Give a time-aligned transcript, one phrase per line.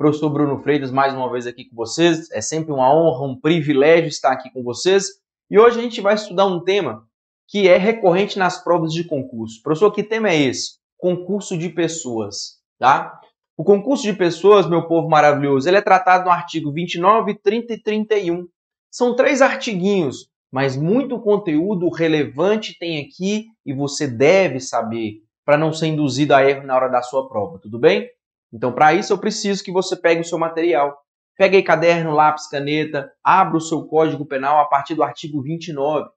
[0.00, 2.30] Professor Bruno Freitas, mais uma vez aqui com vocês.
[2.30, 5.08] É sempre uma honra, um privilégio estar aqui com vocês.
[5.50, 7.06] E hoje a gente vai estudar um tema
[7.46, 9.60] que é recorrente nas provas de concurso.
[9.62, 10.78] Professor, que tema é esse?
[10.96, 13.20] Concurso de pessoas, tá?
[13.58, 17.82] O concurso de pessoas, meu povo maravilhoso, ele é tratado no artigo 29, 30 e
[17.82, 18.48] 31.
[18.90, 25.74] São três artiguinhos, mas muito conteúdo relevante tem aqui e você deve saber para não
[25.74, 28.08] ser induzido a erro na hora da sua prova, tudo bem?
[28.52, 31.00] Então, para isso, eu preciso que você pegue o seu material.
[31.36, 36.08] Pegue aí caderno, lápis, caneta, abra o seu código penal a partir do artigo 29.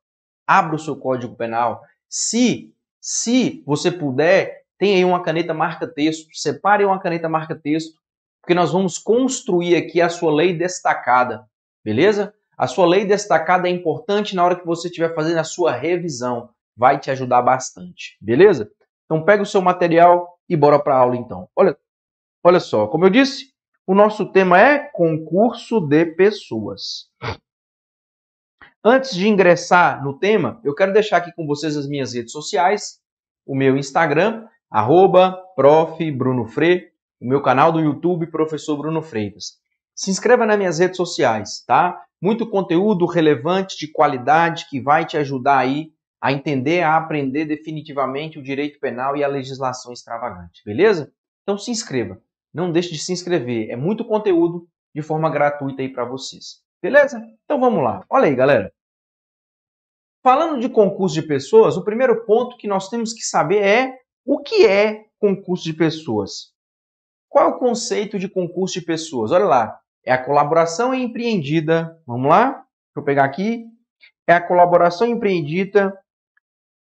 [0.45, 1.81] Abra o seu código penal.
[2.09, 6.27] Se, se você puder, tem aí uma caneta marca-texto.
[6.33, 7.97] Separe uma caneta marca-texto,
[8.41, 11.47] porque nós vamos construir aqui a sua lei destacada,
[11.83, 12.33] beleza?
[12.57, 16.49] A sua lei destacada é importante na hora que você estiver fazendo a sua revisão.
[16.75, 18.69] Vai te ajudar bastante, beleza?
[19.05, 21.47] Então pega o seu material e bora para a aula então.
[21.55, 21.77] Olha,
[22.45, 23.53] Olha só, como eu disse,
[23.87, 27.09] o nosso tema é concurso de pessoas.
[28.83, 32.99] Antes de ingressar no tema, eu quero deixar aqui com vocês as minhas redes sociais,
[33.45, 39.53] o meu Instagram, arroba o meu canal do YouTube, Professor Bruno Freitas.
[39.95, 41.97] Se inscreva nas minhas redes sociais, tá?
[42.21, 48.37] Muito conteúdo relevante, de qualidade, que vai te ajudar aí a entender, a aprender definitivamente
[48.37, 51.09] o direito penal e a legislação extravagante, beleza?
[51.43, 52.21] Então se inscreva.
[52.53, 53.69] Não deixe de se inscrever.
[53.69, 56.61] É muito conteúdo de forma gratuita aí para vocês.
[56.81, 57.19] Beleza?
[57.43, 58.05] Então vamos lá.
[58.09, 58.71] Olha aí, galera.
[60.21, 64.39] Falando de concurso de pessoas, o primeiro ponto que nós temos que saber é o
[64.39, 66.53] que é concurso de pessoas.
[67.27, 69.31] Qual é o conceito de concurso de pessoas?
[69.31, 69.79] Olha lá.
[70.05, 71.99] É a colaboração empreendida.
[72.05, 72.51] Vamos lá?
[72.51, 73.65] Deixa eu pegar aqui.
[74.27, 75.97] É a colaboração empreendida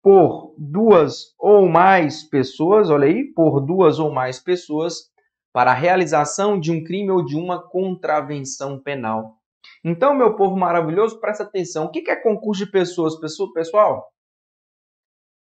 [0.03, 5.12] por duas ou mais pessoas, olha aí, por duas ou mais pessoas
[5.53, 9.36] para a realização de um crime ou de uma contravenção penal.
[9.84, 11.84] Então, meu povo maravilhoso, presta atenção.
[11.84, 13.14] O que é concurso de pessoas,
[13.53, 14.09] pessoal?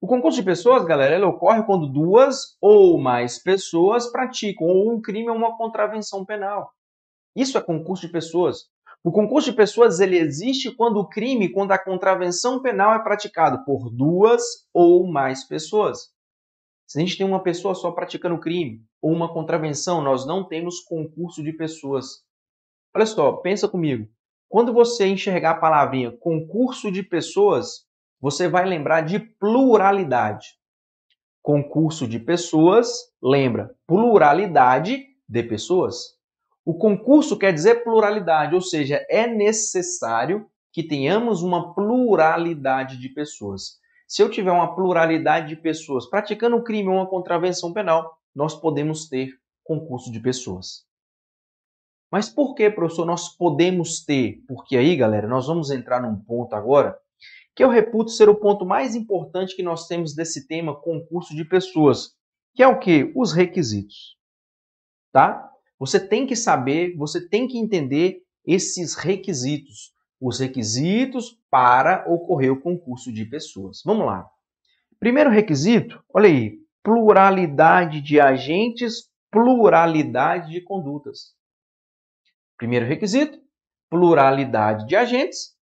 [0.01, 4.99] O concurso de pessoas, galera, ele ocorre quando duas ou mais pessoas praticam ou um
[4.99, 6.71] crime ou uma contravenção penal.
[7.35, 8.65] Isso é concurso de pessoas.
[9.03, 13.63] O concurso de pessoas ele existe quando o crime, quando a contravenção penal é praticado
[13.63, 14.41] por duas
[14.73, 16.09] ou mais pessoas.
[16.91, 20.81] Se a gente tem uma pessoa só praticando crime ou uma contravenção, nós não temos
[20.81, 22.21] concurso de pessoas.
[22.93, 24.09] Olha só, pensa comigo.
[24.49, 27.85] Quando você enxergar a palavrinha concurso de pessoas,
[28.19, 30.49] você vai lembrar de pluralidade.
[31.41, 32.89] Concurso de pessoas
[33.23, 36.17] lembra pluralidade de pessoas.
[36.65, 43.80] O concurso quer dizer pluralidade, ou seja, é necessário que tenhamos uma pluralidade de pessoas.
[44.11, 48.53] Se eu tiver uma pluralidade de pessoas praticando um crime ou uma contravenção penal, nós
[48.53, 50.85] podemos ter concurso de pessoas.
[52.11, 54.43] Mas por que, professor, nós podemos ter?
[54.49, 56.99] Porque aí, galera, nós vamos entrar num ponto agora
[57.55, 61.45] que eu reputo ser o ponto mais importante que nós temos desse tema concurso de
[61.45, 62.13] pessoas,
[62.53, 63.13] que é o que?
[63.15, 64.17] Os requisitos.
[65.13, 65.49] Tá?
[65.79, 72.61] Você tem que saber, você tem que entender esses requisitos os requisitos para ocorrer o
[72.61, 73.81] concurso de pessoas.
[73.83, 74.29] Vamos lá.
[74.99, 81.35] Primeiro requisito, olha aí, pluralidade de agentes, pluralidade de condutas.
[82.55, 83.41] Primeiro requisito,
[83.89, 85.57] pluralidade de agentes,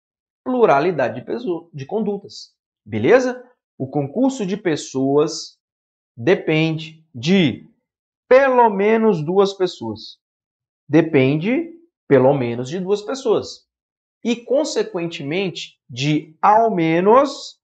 [0.42, 2.54] pluralidade de, pessoas, de condutas.
[2.82, 3.44] Beleza?
[3.76, 5.58] O concurso de pessoas
[6.16, 7.68] depende de
[8.26, 10.18] pelo menos duas pessoas.
[10.88, 11.74] Depende
[12.08, 13.65] pelo menos de duas pessoas
[14.24, 17.58] e, consequentemente, de ao menos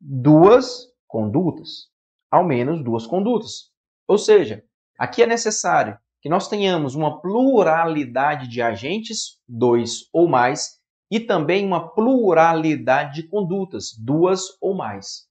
[0.00, 1.88] duas condutas.
[2.30, 3.70] Ao menos duas condutas.
[4.08, 4.64] Ou seja,
[4.98, 11.66] aqui é necessário que nós tenhamos uma pluralidade de agentes, dois ou mais, e também
[11.66, 15.28] uma pluralidade de condutas, duas ou mais.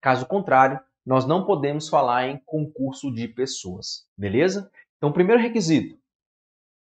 [0.00, 4.70] Caso contrário, nós não podemos falar em concurso de pessoas, beleza?
[4.96, 5.98] Então, primeiro requisito,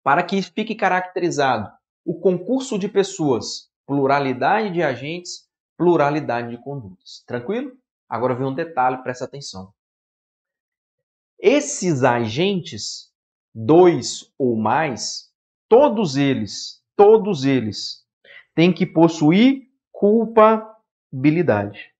[0.01, 1.69] para que fique caracterizado
[2.05, 7.23] o concurso de pessoas, pluralidade de agentes, pluralidade de condutas.
[7.25, 7.71] Tranquilo?
[8.07, 9.73] Agora vem um detalhe, presta atenção.
[11.39, 13.11] Esses agentes,
[13.53, 15.31] dois ou mais,
[15.67, 18.05] todos eles, todos eles,
[18.53, 21.91] têm que possuir culpabilidade.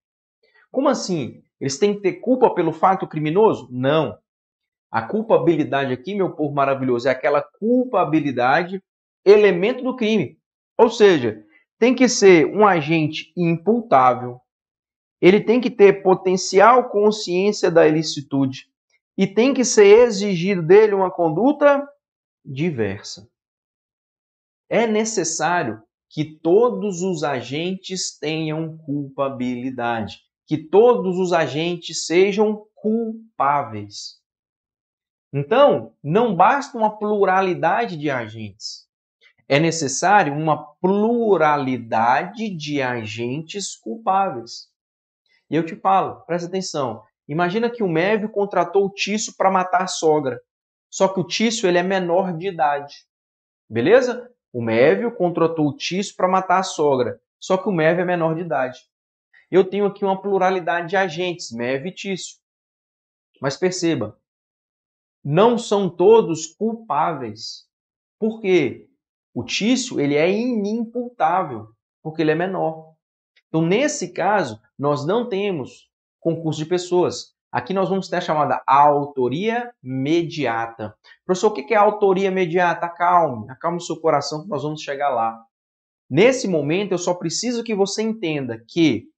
[0.72, 1.44] Como assim?
[1.60, 3.68] Eles têm que ter culpa pelo fato criminoso?
[3.72, 4.18] Não.
[4.92, 8.82] A culpabilidade aqui, meu povo maravilhoso, é aquela culpabilidade
[9.26, 10.40] elemento do crime.
[10.78, 11.44] Ou seja,
[11.80, 14.40] tem que ser um agente imputável,
[15.22, 18.70] ele tem que ter potencial consciência da ilicitude
[19.18, 21.88] e tem que ser exigido dele uma conduta
[22.44, 23.28] diversa.
[24.70, 34.22] É necessário que todos os agentes tenham culpabilidade, que todos os agentes sejam culpáveis.
[35.34, 38.85] Então, não basta uma pluralidade de agentes.
[39.48, 44.70] É necessário uma pluralidade de agentes culpáveis.
[45.50, 47.04] E eu te falo, presta atenção.
[47.28, 50.42] Imagina que o Mévio contratou o Tício para matar a sogra.
[50.90, 53.06] Só que o Tício ele é menor de idade.
[53.70, 54.32] Beleza?
[54.52, 57.20] O Mévio contratou o Tício para matar a sogra.
[57.40, 58.80] Só que o Mévio é menor de idade.
[59.52, 62.38] Eu tenho aqui uma pluralidade de agentes, Mévio e Tício.
[63.40, 64.18] Mas perceba,
[65.24, 67.68] não são todos culpáveis.
[68.20, 68.90] Por quê?
[69.36, 71.68] O Tício ele é inimputável,
[72.02, 72.94] porque ele é menor.
[73.50, 75.90] Então, nesse caso, nós não temos
[76.22, 77.36] concurso de pessoas.
[77.52, 80.96] Aqui nós vamos ter a chamada autoria mediata.
[81.26, 82.86] Professor, o que é autoria mediata?
[82.86, 85.38] Acalme, acalme o seu coração que nós vamos chegar lá.
[86.10, 89.10] Nesse momento, eu só preciso que você entenda que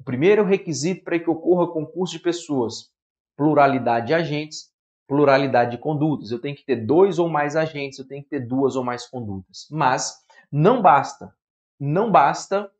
[0.00, 2.90] o primeiro requisito para que ocorra concurso de pessoas,
[3.36, 4.70] pluralidade de agentes,
[5.06, 6.30] pluralidade de condutas.
[6.30, 9.06] Eu tenho que ter dois ou mais agentes, eu tenho que ter duas ou mais
[9.06, 9.66] condutas.
[9.70, 10.14] Mas
[10.50, 11.32] não basta,
[11.78, 12.70] não basta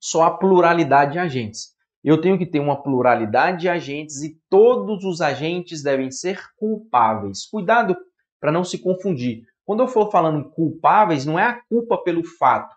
[0.00, 1.74] só a pluralidade de agentes.
[2.02, 7.46] Eu tenho que ter uma pluralidade de agentes e todos os agentes devem ser culpáveis.
[7.46, 7.96] Cuidado
[8.40, 9.42] para não se confundir.
[9.64, 12.72] Quando eu for falando culpáveis, não é a culpa pelo fato,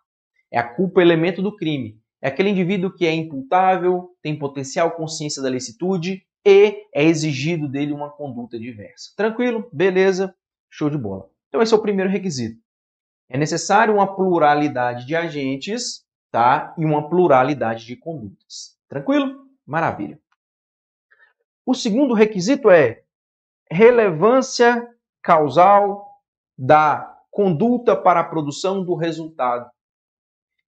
[0.51, 1.99] é a culpa elemento do crime.
[2.21, 7.91] É aquele indivíduo que é imputável, tem potencial consciência da licitude e é exigido dele
[7.91, 9.11] uma conduta diversa.
[9.15, 9.69] Tranquilo?
[9.71, 10.35] Beleza?
[10.69, 11.29] Show de bola.
[11.47, 12.61] Então esse é o primeiro requisito.
[13.27, 16.73] É necessário uma pluralidade de agentes tá?
[16.77, 18.77] e uma pluralidade de condutas.
[18.87, 19.47] Tranquilo?
[19.65, 20.19] Maravilha.
[21.65, 23.03] O segundo requisito é
[23.69, 24.87] relevância
[25.21, 26.23] causal
[26.57, 29.69] da conduta para a produção do resultado.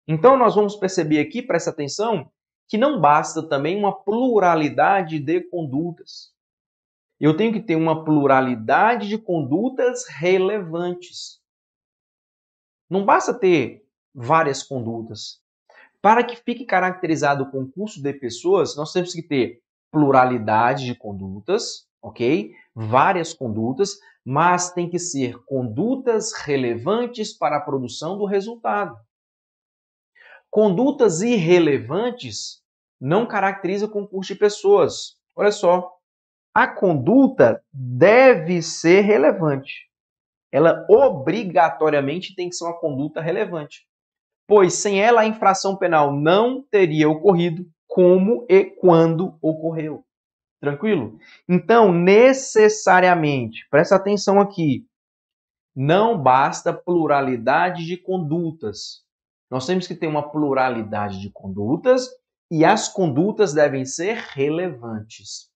[0.07, 2.31] Então, nós vamos perceber aqui, presta atenção,
[2.71, 6.33] que não basta também uma pluralidade de condutas.
[7.19, 11.41] Eu tenho que ter uma pluralidade de condutas relevantes.
[12.89, 13.85] Não basta ter
[14.15, 15.41] várias condutas.
[16.01, 21.85] Para que fique caracterizado o concurso de pessoas, nós temos que ter pluralidade de condutas,
[22.01, 22.55] ok?
[22.73, 28.97] Várias condutas, mas tem que ser condutas relevantes para a produção do resultado.
[30.49, 32.60] Condutas irrelevantes
[33.01, 35.17] não caracterizam o concurso de pessoas.
[35.35, 35.91] Olha só,
[36.53, 39.89] a conduta deve ser relevante.
[40.51, 43.89] Ela obrigatoriamente tem que ser uma conduta relevante
[44.51, 50.03] pois sem ela a infração penal não teria ocorrido, como e quando ocorreu.
[50.59, 51.17] Tranquilo?
[51.47, 54.85] Então, necessariamente, presta atenção aqui,
[55.73, 59.05] não basta pluralidade de condutas.
[59.49, 62.09] Nós temos que ter uma pluralidade de condutas
[62.51, 65.49] e as condutas devem ser relevantes.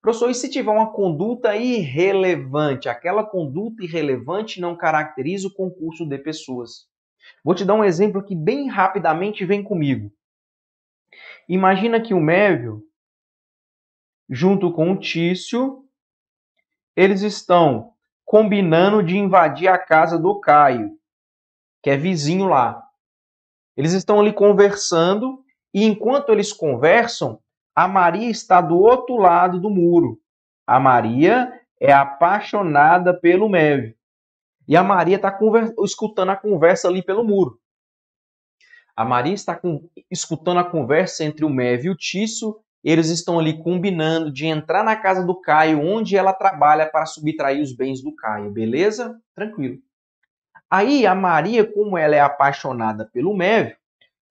[0.00, 2.88] Professor, e se tiver uma conduta irrelevante?
[2.88, 6.88] Aquela conduta irrelevante não caracteriza o concurso de pessoas.
[7.44, 10.10] Vou te dar um exemplo que bem rapidamente vem comigo.
[11.46, 12.82] Imagina que o Mévio,
[14.30, 15.84] junto com o Tício,
[16.96, 17.92] eles estão
[18.24, 20.98] combinando de invadir a casa do Caio,
[21.82, 22.82] que é vizinho lá.
[23.76, 27.40] Eles estão ali conversando e enquanto eles conversam,
[27.74, 30.18] a Maria está do outro lado do muro.
[30.66, 33.94] A Maria é apaixonada pelo Mévio.
[34.66, 35.38] E a Maria está
[35.82, 37.58] escutando a conversa ali pelo muro.
[38.96, 39.88] A Maria está com...
[40.10, 42.58] escutando a conversa entre o Mev e o Tício.
[42.82, 47.62] Eles estão ali combinando de entrar na casa do Caio, onde ela trabalha para subtrair
[47.62, 48.50] os bens do Caio.
[48.50, 49.16] Beleza?
[49.34, 49.78] Tranquilo.
[50.68, 53.77] Aí a Maria, como ela é apaixonada pelo Mev,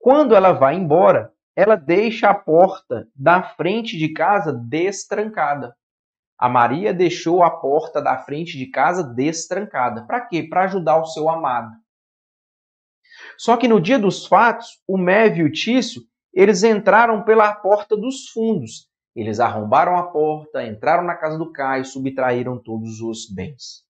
[0.07, 5.75] quando ela vai embora, ela deixa a porta da frente de casa destrancada.
[6.39, 10.07] A Maria deixou a porta da frente de casa destrancada.
[10.07, 10.43] Para quê?
[10.43, 11.75] Para ajudar o seu amado.
[13.37, 17.97] Só que no dia dos fatos, o Mev e o Tício, eles entraram pela porta
[17.97, 18.89] dos fundos.
[19.13, 23.83] Eles arrombaram a porta, entraram na casa do Caio, subtraíram todos os bens.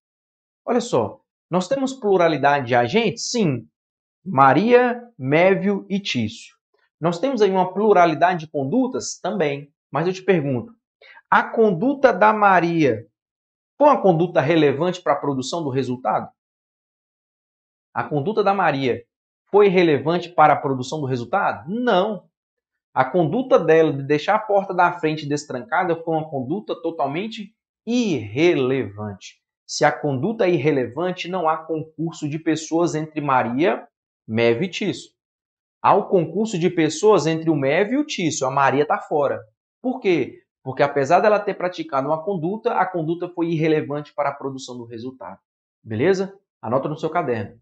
[0.66, 3.30] Olha só, nós temos pluralidade de agentes?
[3.30, 3.68] Sim.
[4.30, 6.54] Maria, Mévio e Tício.
[7.00, 9.18] Nós temos aí uma pluralidade de condutas?
[9.18, 9.72] Também.
[9.90, 10.74] Mas eu te pergunto,
[11.32, 13.08] a conduta da Maria
[13.78, 16.30] foi uma conduta relevante para a produção do resultado?
[17.94, 19.02] A conduta da Maria
[19.50, 21.70] foi relevante para a produção do resultado?
[21.70, 22.28] Não.
[22.94, 27.56] A conduta dela de deixar a porta da frente destrancada foi uma conduta totalmente
[27.86, 29.42] irrelevante.
[29.66, 33.88] Se a conduta é irrelevante, não há concurso de pessoas entre Maria,
[34.28, 35.12] Meve e Tício.
[35.82, 38.46] Há o concurso de pessoas entre o Meve e o Tício.
[38.46, 39.42] A Maria está fora.
[39.82, 40.42] Por quê?
[40.64, 44.84] Porque apesar dela ter praticado uma conduta, a conduta foi irrelevante para a produção do
[44.84, 45.40] resultado.
[45.82, 46.38] Beleza?
[46.62, 47.58] Anota no seu caderno.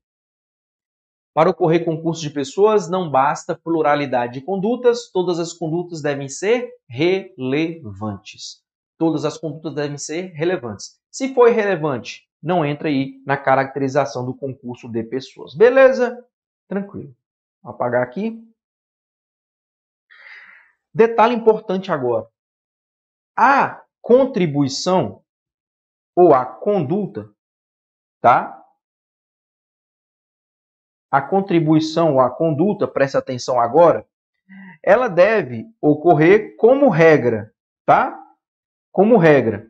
[1.35, 6.71] Para ocorrer concurso de pessoas, não basta pluralidade de condutas, todas as condutas devem ser
[6.89, 8.63] relevantes.
[8.97, 10.97] Todas as condutas devem ser relevantes.
[11.11, 15.53] Se for irrelevante, não entra aí na caracterização do concurso de pessoas.
[15.53, 16.17] Beleza?
[16.67, 17.15] Tranquilo.
[17.61, 18.43] Vou apagar aqui.
[20.93, 22.27] Detalhe importante agora.
[23.37, 25.23] A contribuição
[26.15, 27.29] ou a conduta,
[28.21, 28.65] tá?
[31.15, 34.05] a contribuição ou a conduta, preste atenção agora,
[34.83, 37.53] ela deve ocorrer como regra,
[37.85, 38.21] tá?
[38.91, 39.65] Como regra,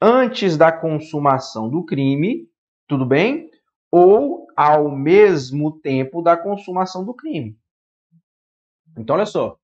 [0.00, 2.48] antes da consumação do crime,
[2.86, 3.50] tudo bem?
[3.90, 7.56] Ou ao mesmo tempo da consumação do crime.
[8.98, 9.56] Então, olha só.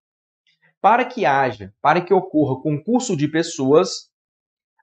[0.81, 4.09] Para que haja, para que ocorra concurso de pessoas,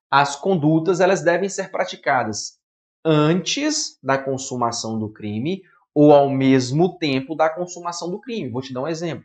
[0.10, 2.60] as condutas elas devem ser praticadas
[3.06, 5.62] antes da consumação do crime
[5.94, 8.50] ou ao mesmo tempo da consumação do crime.
[8.50, 9.24] Vou te dar um exemplo.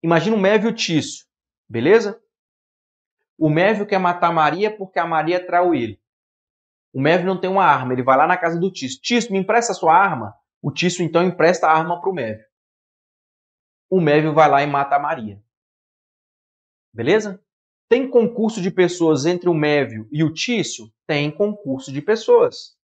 [0.00, 1.26] Imagina o Mévio Tício,
[1.68, 2.22] beleza?
[3.36, 6.00] O Mévio quer matar Maria porque a Maria traiu ele.
[6.94, 9.00] O Mévio não tem uma arma, ele vai lá na casa do Tício.
[9.02, 10.34] Tício, me empresta a sua arma?
[10.62, 12.44] O Tício então empresta a arma para o Mévio.
[13.90, 15.42] O Mévio vai lá e mata a Maria.
[16.92, 17.42] Beleza?
[17.88, 20.86] Tem concurso de pessoas entre o Mévio e o Tício?
[21.06, 22.76] Tem concurso de pessoas.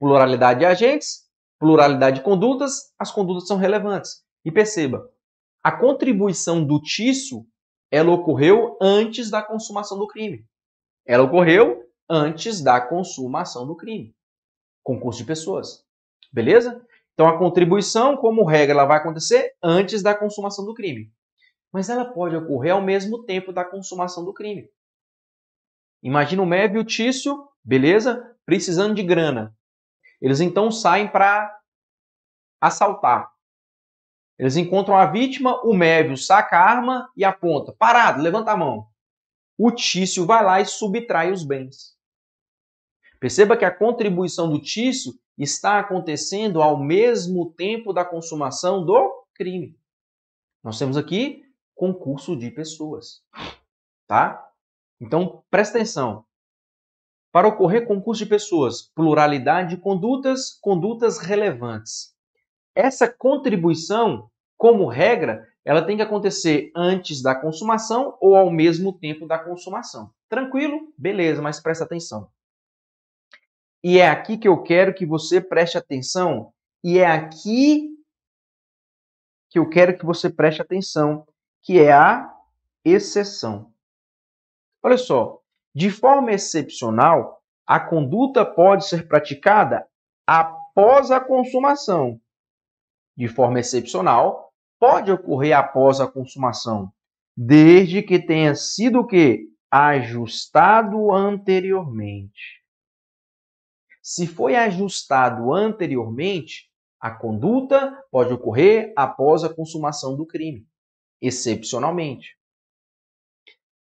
[0.00, 1.26] Pluralidade de agentes?
[1.58, 4.24] pluralidade de condutas, as condutas são relevantes.
[4.44, 5.10] E perceba,
[5.62, 7.46] a contribuição do Tício,
[7.90, 10.44] ela ocorreu antes da consumação do crime.
[11.04, 14.14] Ela ocorreu antes da consumação do crime.
[14.82, 15.84] Concurso de pessoas.
[16.32, 16.84] Beleza?
[17.14, 21.10] Então a contribuição, como regra, ela vai acontecer antes da consumação do crime.
[21.72, 24.70] Mas ela pode ocorrer ao mesmo tempo da consumação do crime.
[26.02, 28.36] Imagina o Mev e o Tício, beleza?
[28.44, 29.56] Precisando de grana.
[30.20, 31.58] Eles então saem para
[32.60, 33.32] assaltar.
[34.38, 37.72] Eles encontram a vítima, o Mévio saca a arma e aponta.
[37.72, 38.86] Parado, levanta a mão.
[39.58, 41.95] O Tício vai lá e subtrai os bens.
[43.18, 49.78] Perceba que a contribuição do Tício está acontecendo ao mesmo tempo da consumação do crime.
[50.62, 51.42] Nós temos aqui
[51.74, 53.22] concurso de pessoas.
[54.06, 54.42] Tá?
[55.00, 56.24] Então, presta atenção.
[57.30, 62.14] Para ocorrer concurso de pessoas, pluralidade de condutas, condutas relevantes.
[62.74, 69.26] Essa contribuição, como regra, ela tem que acontecer antes da consumação ou ao mesmo tempo
[69.26, 70.10] da consumação.
[70.28, 70.92] Tranquilo?
[70.96, 72.30] Beleza, mas presta atenção.
[73.88, 76.52] E é aqui que eu quero que você preste atenção,
[76.82, 77.88] e é aqui
[79.48, 81.24] que eu quero que você preste atenção,
[81.62, 82.28] que é a
[82.84, 83.72] exceção.
[84.82, 85.40] Olha só,
[85.72, 89.86] de forma excepcional, a conduta pode ser praticada
[90.26, 92.20] após a consumação.
[93.16, 96.92] De forma excepcional, pode ocorrer após a consumação,
[97.36, 99.44] desde que tenha sido o quê?
[99.70, 102.65] Ajustado anteriormente.
[104.08, 106.70] Se foi ajustado anteriormente,
[107.00, 110.64] a conduta pode ocorrer após a consumação do crime,
[111.20, 112.38] excepcionalmente.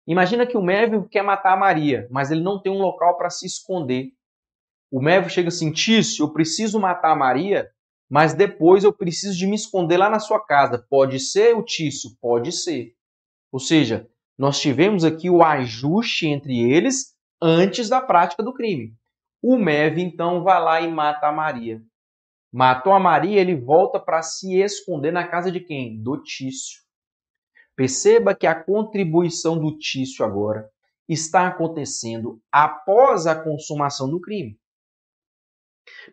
[0.06, 3.30] Imagina que o Mévio quer matar a Maria, mas ele não tem um local para
[3.30, 4.12] se esconder.
[4.92, 7.68] O Mévio chega assim, Tício, eu preciso matar a Maria,
[8.08, 10.78] mas depois eu preciso de me esconder lá na sua casa.
[10.88, 12.16] Pode ser o Tício?
[12.20, 12.94] Pode ser.
[13.50, 17.12] Ou seja, nós tivemos aqui o ajuste entre eles
[17.42, 18.96] antes da prática do crime.
[19.42, 21.82] O Mévio, então, vai lá e mata a Maria.
[22.52, 26.00] Matou a Maria, ele volta para se esconder na casa de quem?
[26.00, 26.80] Do Tício.
[27.74, 30.70] Perceba que a contribuição do Tício agora
[31.08, 34.56] está acontecendo após a consumação do crime.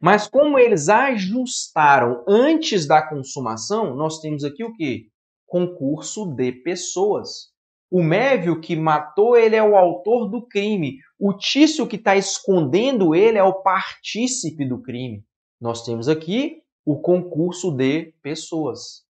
[0.01, 5.11] Mas como eles ajustaram antes da consumação, nós temos aqui o que?
[5.45, 7.48] Concurso de pessoas.
[7.91, 10.99] O Mévio que matou ele é o autor do crime.
[11.17, 15.25] O Tício que está escondendo ele é o partícipe do crime.
[15.59, 19.03] Nós temos aqui o concurso de pessoas.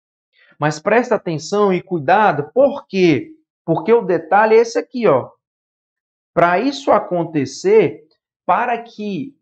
[0.59, 3.33] Mas presta atenção e cuidado, por quê?
[3.65, 5.31] Porque o detalhe é esse aqui, ó.
[6.33, 8.05] Para isso acontecer,
[8.45, 9.35] para que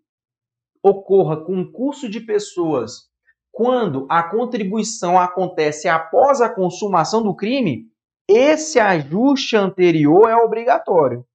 [0.83, 3.09] ocorra concurso de pessoas
[3.51, 7.87] quando a contribuição acontece após a consumação do crime,
[8.29, 11.27] esse ajuste anterior é obrigatório.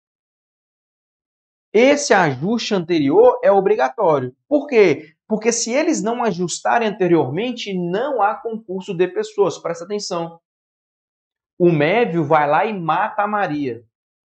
[1.72, 4.36] esse ajuste anterior é obrigatório.
[4.48, 5.16] Por quê?
[5.28, 9.60] Porque se eles não ajustarem anteriormente, não há concurso de pessoas.
[9.60, 10.40] Presta atenção.
[11.60, 13.84] O Mévio vai lá e mata a Maria.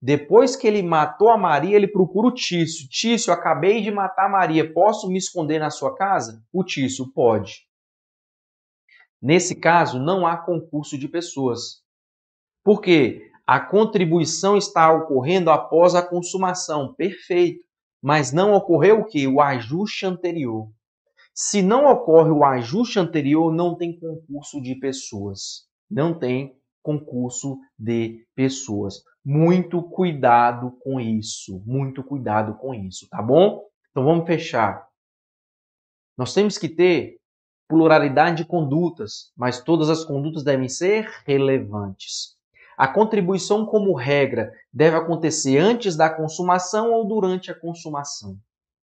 [0.02, 2.88] Depois que ele matou a Maria, ele procura o Tício.
[2.88, 6.42] Tício, acabei de matar a Maria, posso me esconder na sua casa?
[6.54, 7.68] O Tício, pode.
[9.22, 11.85] Nesse caso, não há concurso de pessoas.
[12.66, 13.32] Por quê?
[13.46, 17.64] A contribuição está ocorrendo após a consumação, perfeito.
[18.02, 19.28] Mas não ocorreu o que?
[19.28, 20.68] O ajuste anterior.
[21.32, 25.68] Se não ocorre o ajuste anterior, não tem concurso de pessoas.
[25.88, 29.04] Não tem concurso de pessoas.
[29.24, 31.62] Muito cuidado com isso.
[31.68, 33.64] Muito cuidado com isso, tá bom?
[33.92, 34.88] Então vamos fechar.
[36.18, 37.20] Nós temos que ter
[37.68, 42.35] pluralidade de condutas, mas todas as condutas devem ser relevantes.
[42.78, 48.38] A contribuição, como regra, deve acontecer antes da consumação ou durante a consumação.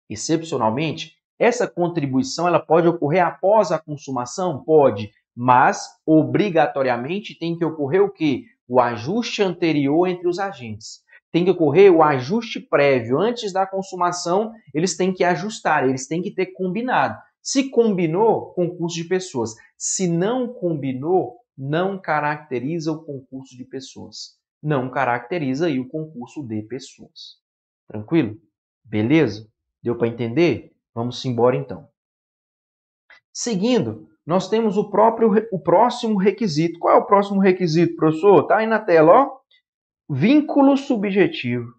[0.10, 4.64] Excepcionalmente, essa contribuição ela pode ocorrer após a consumação?
[4.64, 8.46] Pode, mas obrigatoriamente tem que ocorrer o quê?
[8.68, 11.04] O ajuste anterior entre os agentes.
[11.32, 16.22] Tem que ocorrer o ajuste prévio antes da consumação, eles têm que ajustar, eles têm
[16.22, 17.18] que ter combinado.
[17.42, 19.54] Se combinou, concurso de pessoas.
[19.78, 24.38] Se não combinou, não caracteriza o concurso de pessoas.
[24.62, 27.40] Não caracteriza aí o concurso de pessoas.
[27.88, 28.38] Tranquilo?
[28.84, 29.48] Beleza?
[29.82, 30.76] Deu para entender?
[30.94, 31.88] Vamos embora então.
[33.32, 36.80] Seguindo, nós temos o próprio o próximo requisito.
[36.80, 38.48] Qual é o próximo requisito, professor?
[38.48, 39.40] Tá aí na tela, ó.
[40.10, 41.74] Vínculo subjetivo.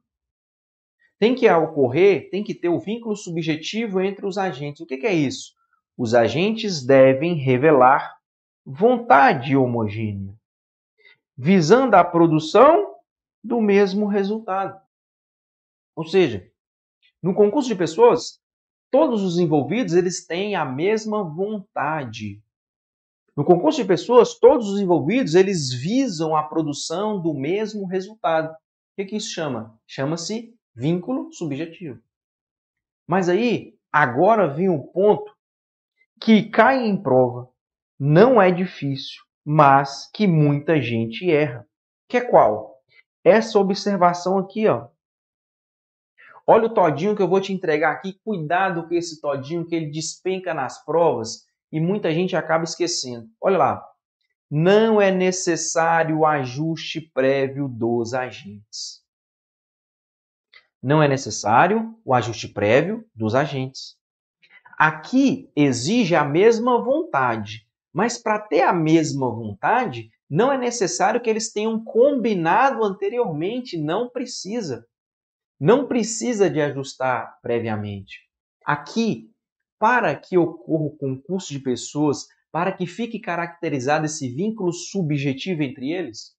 [1.18, 4.83] Tem que ocorrer, tem que ter o vínculo subjetivo entre os agentes.
[4.83, 5.54] O que, que é isso?
[5.97, 8.15] Os agentes devem revelar
[8.66, 10.35] vontade homogênea,
[11.38, 12.96] visando a produção
[13.42, 14.80] do mesmo resultado.
[15.94, 16.50] Ou seja,
[17.23, 18.40] no concurso de pessoas,
[18.90, 22.42] todos os envolvidos eles têm a mesma vontade.
[23.37, 28.52] No concurso de pessoas, todos os envolvidos eles visam a produção do mesmo resultado.
[28.52, 28.57] O
[28.96, 29.79] que, que isso chama?
[29.87, 32.00] Chama-se vínculo subjetivo.
[33.07, 35.33] Mas aí, agora vem o ponto
[36.20, 37.48] que cai em prova.
[37.98, 41.66] Não é difícil, mas que muita gente erra.
[42.09, 42.82] Que é qual?
[43.24, 44.88] Essa observação aqui, ó.
[46.46, 48.20] Olha o todinho que eu vou te entregar aqui.
[48.24, 53.28] Cuidado com esse todinho que ele despenca nas provas e muita gente acaba esquecendo.
[53.40, 53.88] Olha lá.
[54.48, 59.04] Não é necessário o ajuste prévio dos agentes.
[60.80, 63.96] Não é necessário o ajuste prévio dos agentes.
[64.78, 67.65] Aqui exige a mesma vontade,
[67.96, 74.11] mas para ter a mesma vontade, não é necessário que eles tenham combinado anteriormente, não
[74.11, 74.87] precisa.
[75.59, 78.18] Não precisa de ajustar previamente.
[78.66, 79.30] Aqui,
[79.78, 85.90] para que ocorra o concurso de pessoas, para que fique caracterizado esse vínculo subjetivo entre
[85.90, 86.35] eles,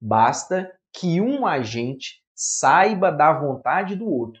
[0.00, 4.40] basta que um agente saiba da vontade do outro.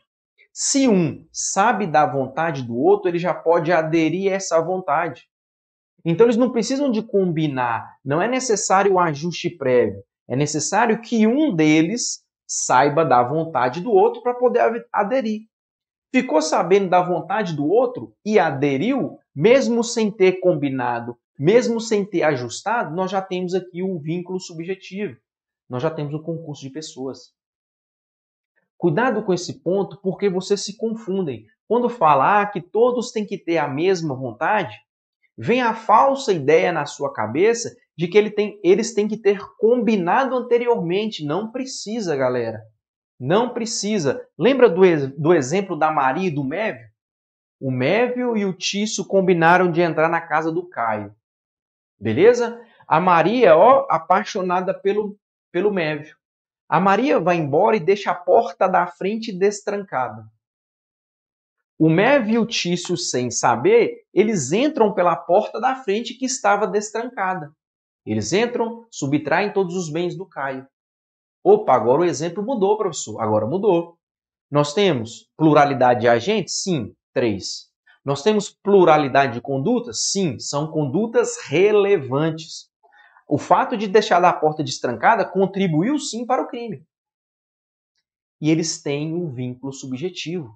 [0.50, 5.28] Se um sabe da vontade do outro, ele já pode aderir a essa vontade.
[6.04, 10.02] Então eles não precisam de combinar, não é necessário o ajuste prévio.
[10.28, 15.42] É necessário que um deles saiba da vontade do outro para poder aderir.
[16.12, 22.22] Ficou sabendo da vontade do outro e aderiu, mesmo sem ter combinado, mesmo sem ter
[22.22, 25.16] ajustado, nós já temos aqui um vínculo subjetivo.
[25.68, 27.32] Nós já temos um concurso de pessoas.
[28.76, 31.46] Cuidado com esse ponto, porque vocês se confundem.
[31.66, 34.76] Quando falar que todos têm que ter a mesma vontade,
[35.36, 39.38] vem a falsa ideia na sua cabeça de que ele tem, eles têm que ter
[39.58, 41.24] combinado anteriormente.
[41.24, 42.62] Não precisa, galera.
[43.18, 44.26] Não precisa.
[44.38, 44.82] Lembra do,
[45.16, 46.86] do exemplo da Maria e do Mévio?
[47.60, 51.14] O Mévio e o Tício combinaram de entrar na casa do Caio.
[51.98, 52.60] Beleza?
[52.86, 55.16] A Maria, ó, apaixonada pelo,
[55.50, 56.16] pelo Mévio.
[56.68, 60.24] A Maria vai embora e deixa a porta da frente destrancada.
[61.78, 66.66] O Mev e o Tício, sem saber, eles entram pela porta da frente que estava
[66.66, 67.52] destrancada.
[68.06, 70.66] Eles entram, subtraem todos os bens do Caio.
[71.42, 73.20] Opa, agora o exemplo mudou, professor.
[73.20, 73.98] Agora mudou.
[74.50, 76.62] Nós temos pluralidade de agentes?
[76.62, 77.70] Sim, três.
[78.04, 80.10] Nós temos pluralidade de condutas?
[80.10, 82.70] Sim, são condutas relevantes.
[83.26, 86.86] O fato de deixar a porta destrancada contribuiu sim para o crime.
[88.40, 90.54] E eles têm um vínculo subjetivo.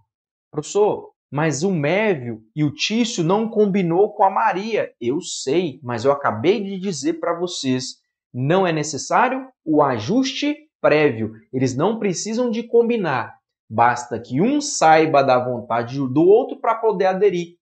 [0.51, 4.93] Professor, mas o Mévio e o Tício não combinou com a Maria.
[5.01, 7.97] Eu sei, mas eu acabei de dizer para vocês,
[8.33, 11.33] não é necessário o ajuste prévio.
[11.53, 13.37] Eles não precisam de combinar.
[13.69, 17.57] Basta que um saiba da vontade do outro para poder aderir.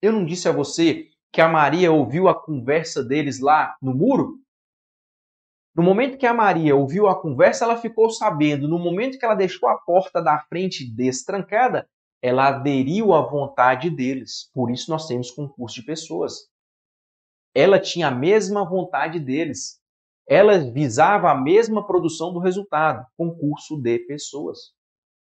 [0.00, 4.38] Eu não disse a você que a Maria ouviu a conversa deles lá no muro?
[5.74, 8.68] No momento que a Maria ouviu a conversa, ela ficou sabendo.
[8.68, 11.88] No momento que ela deixou a porta da frente destrancada,
[12.22, 14.50] ela aderiu à vontade deles.
[14.54, 16.48] Por isso nós temos concurso de pessoas.
[17.54, 19.80] Ela tinha a mesma vontade deles.
[20.28, 23.04] Ela visava a mesma produção do resultado.
[23.16, 24.72] Concurso de pessoas.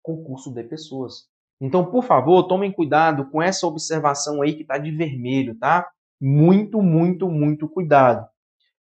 [0.02, 1.28] Concurso de pessoas.
[1.60, 5.88] Então, por favor, tomem cuidado com essa observação aí que está de vermelho, tá?
[6.20, 8.26] Muito, muito, muito cuidado.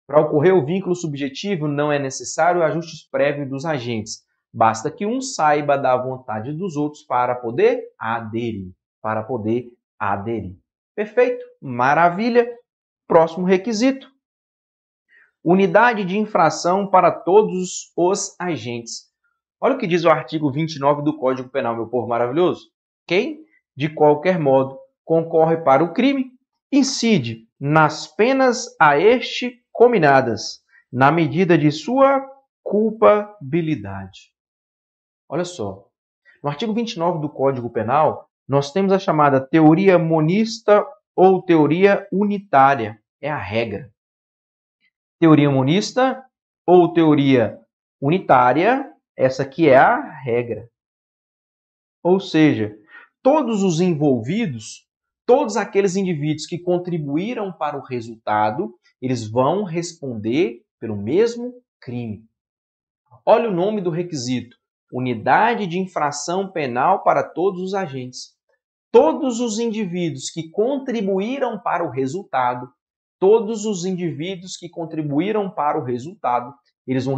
[0.07, 4.25] Para ocorrer o vínculo subjetivo, não é necessário ajustes prévios dos agentes.
[4.53, 8.71] Basta que um saiba da vontade dos outros para poder aderir.
[9.03, 9.67] Para poder
[9.99, 10.57] aderir.
[10.95, 11.45] Perfeito?
[11.61, 12.49] Maravilha.
[13.09, 14.09] Próximo requisito.
[15.45, 19.07] Unidade de infração para todos os agentes.
[19.61, 22.69] Olha o que diz o artigo 29 do Código Penal, meu povo maravilhoso.
[23.07, 23.41] Quem,
[23.77, 26.33] de qualquer modo, concorre para o crime,
[26.73, 32.27] incide nas penas a este combinadas na medida de sua
[32.63, 34.33] culpabilidade.
[35.29, 35.87] Olha só.
[36.43, 40.83] No artigo 29 do Código Penal, nós temos a chamada teoria monista
[41.15, 42.99] ou teoria unitária.
[43.21, 43.93] É a regra.
[45.21, 46.25] Teoria monista
[46.67, 47.59] ou teoria
[48.01, 50.71] unitária, essa aqui é a regra.
[52.03, 52.75] Ou seja,
[53.23, 54.87] todos os envolvidos,
[55.27, 62.25] todos aqueles indivíduos que contribuíram para o resultado, eles vão responder pelo mesmo crime.
[63.25, 64.57] Olha o nome do requisito:
[64.93, 68.35] unidade de infração penal para todos os agentes.
[68.93, 72.69] Todos os indivíduos que contribuíram para o resultado,
[73.19, 76.55] todos os indivíduos que contribuíram para o resultado,
[76.87, 77.17] eles vão,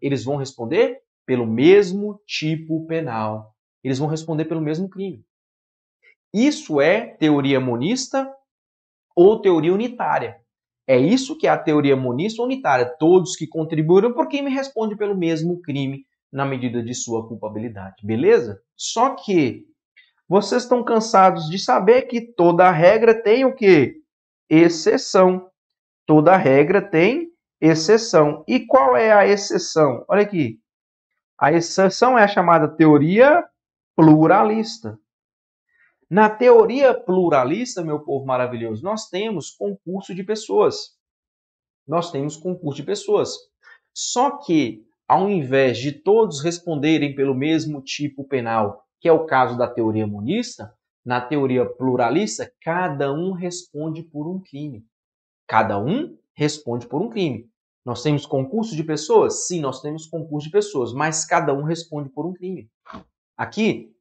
[0.00, 3.54] eles vão responder pelo mesmo tipo penal.
[3.84, 5.24] Eles vão responder pelo mesmo crime.
[6.32, 8.32] Isso é teoria monista
[9.14, 10.40] ou teoria unitária.
[10.90, 12.84] É isso que é a teoria monista unitária.
[12.98, 18.04] Todos que contribuíram por quem me responde pelo mesmo crime na medida de sua culpabilidade.
[18.04, 18.60] Beleza?
[18.76, 19.66] Só que
[20.28, 23.98] vocês estão cansados de saber que toda regra tem o quê?
[24.48, 25.48] Exceção.
[26.04, 27.28] Toda regra tem
[27.60, 28.42] exceção.
[28.48, 30.04] E qual é a exceção?
[30.08, 30.58] Olha aqui.
[31.38, 33.44] A exceção é a chamada teoria
[33.94, 34.98] pluralista.
[36.10, 40.96] Na teoria pluralista, meu povo maravilhoso, nós temos concurso de pessoas.
[41.86, 43.36] Nós temos concurso de pessoas.
[43.94, 49.56] Só que, ao invés de todos responderem pelo mesmo tipo penal, que é o caso
[49.56, 54.84] da teoria monista, na teoria pluralista, cada um responde por um crime.
[55.46, 57.48] Cada um responde por um crime.
[57.84, 59.46] Nós temos concurso de pessoas?
[59.46, 62.68] Sim, nós temos concurso de pessoas, mas cada um responde por um crime.
[63.36, 63.94] Aqui,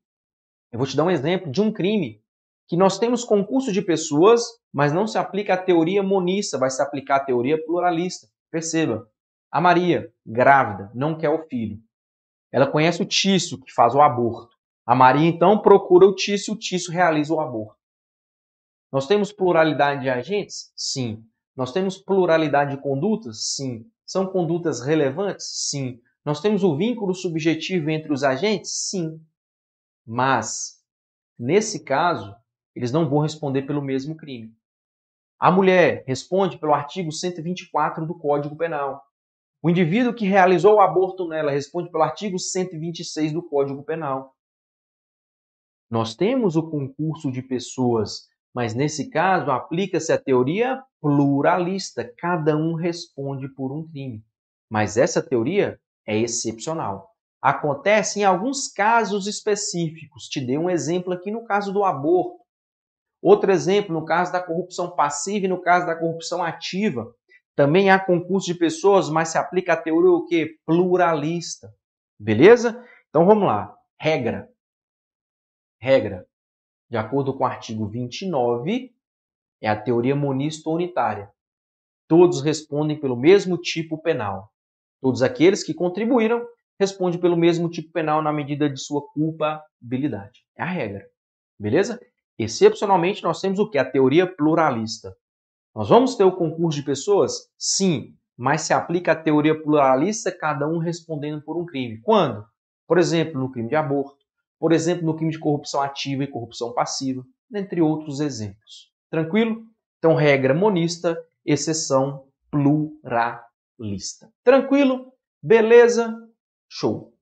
[0.72, 2.22] eu vou te dar um exemplo de um crime
[2.68, 6.82] que nós temos concurso de pessoas, mas não se aplica a teoria monista, vai se
[6.82, 8.28] aplicar a teoria pluralista.
[8.52, 9.10] Perceba,
[9.52, 11.80] a Maria, grávida, não quer o filho.
[12.52, 14.56] Ela conhece o Tício, que faz o aborto.
[14.86, 17.80] A Maria, então, procura o Tício, o Tício realiza o aborto.
[18.92, 20.72] Nós temos pluralidade de agentes?
[20.76, 21.24] Sim.
[21.56, 23.56] Nós temos pluralidade de condutas?
[23.56, 23.86] Sim.
[24.06, 25.48] São condutas relevantes?
[25.70, 26.00] Sim.
[26.26, 28.72] Nós temos o vínculo subjetivo entre os agentes?
[28.90, 29.20] Sim.
[30.12, 30.84] Mas,
[31.38, 32.36] nesse caso,
[32.76, 34.52] eles não vão responder pelo mesmo crime.
[35.40, 39.04] A mulher responde pelo artigo 124 do Código Penal.
[39.62, 44.36] O indivíduo que realizou o aborto nela responde pelo artigo 126 do Código Penal.
[45.88, 52.12] Nós temos o concurso de pessoas, mas nesse caso aplica-se a teoria pluralista.
[52.18, 54.26] Cada um responde por um crime.
[54.68, 57.10] Mas essa teoria é excepcional
[57.42, 60.28] acontece em alguns casos específicos.
[60.28, 62.40] Te dei um exemplo aqui no caso do aborto.
[63.22, 67.14] Outro exemplo no caso da corrupção passiva e no caso da corrupção ativa.
[67.56, 70.58] Também há concurso de pessoas, mas se aplica a teoria o quê?
[70.66, 71.74] Pluralista.
[72.18, 72.82] Beleza?
[73.10, 73.76] Então vamos lá.
[74.00, 74.50] Regra.
[75.78, 76.26] Regra.
[76.90, 78.94] De acordo com o artigo 29,
[79.62, 81.30] é a teoria monista unitária.
[82.08, 84.52] Todos respondem pelo mesmo tipo penal.
[85.02, 86.46] Todos aqueles que contribuíram
[86.80, 90.46] responde pelo mesmo tipo penal na medida de sua culpabilidade.
[90.58, 91.06] É a regra.
[91.60, 92.00] Beleza?
[92.38, 93.78] Excepcionalmente, nós temos o que?
[93.78, 95.14] A teoria pluralista.
[95.76, 97.50] Nós vamos ter o concurso de pessoas?
[97.58, 102.00] Sim, mas se aplica a teoria pluralista, cada um respondendo por um crime.
[102.02, 102.46] Quando?
[102.88, 104.26] Por exemplo, no crime de aborto,
[104.58, 108.90] por exemplo, no crime de corrupção ativa e corrupção passiva, entre outros exemplos.
[109.10, 109.64] Tranquilo?
[109.98, 114.32] Então, regra monista, exceção pluralista.
[114.44, 115.14] Tranquilo?
[115.42, 116.29] Beleza?
[116.72, 117.14] Show!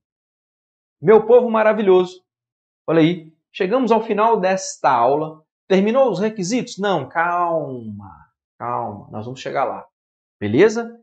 [1.00, 2.22] Meu povo maravilhoso,
[2.86, 5.42] olha aí, chegamos ao final desta aula.
[5.66, 6.76] Terminou os requisitos?
[6.78, 8.26] Não, calma,
[8.58, 9.86] calma, nós vamos chegar lá.
[10.38, 11.00] Beleza?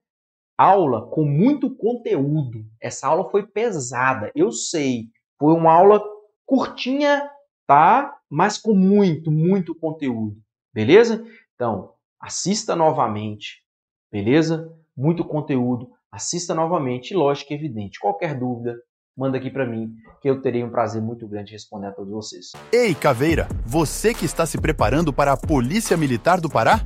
[0.57, 2.65] Aula com muito conteúdo.
[2.79, 5.09] Essa aula foi pesada, eu sei.
[5.39, 6.01] Foi uma aula
[6.45, 7.29] curtinha,
[7.67, 8.17] tá?
[8.29, 10.37] Mas com muito, muito conteúdo.
[10.73, 11.25] Beleza?
[11.55, 13.63] Então, assista novamente.
[14.11, 14.71] Beleza?
[14.95, 15.91] Muito conteúdo.
[16.15, 17.13] Assista novamente.
[17.13, 17.99] Lógico e evidente.
[17.99, 18.73] Qualquer dúvida,
[19.17, 19.89] manda aqui para mim,
[20.21, 22.53] que eu terei um prazer muito grande responder a todos vocês.
[22.71, 26.79] Ei, Caveira, você que está se preparando para a Polícia Militar do Pará?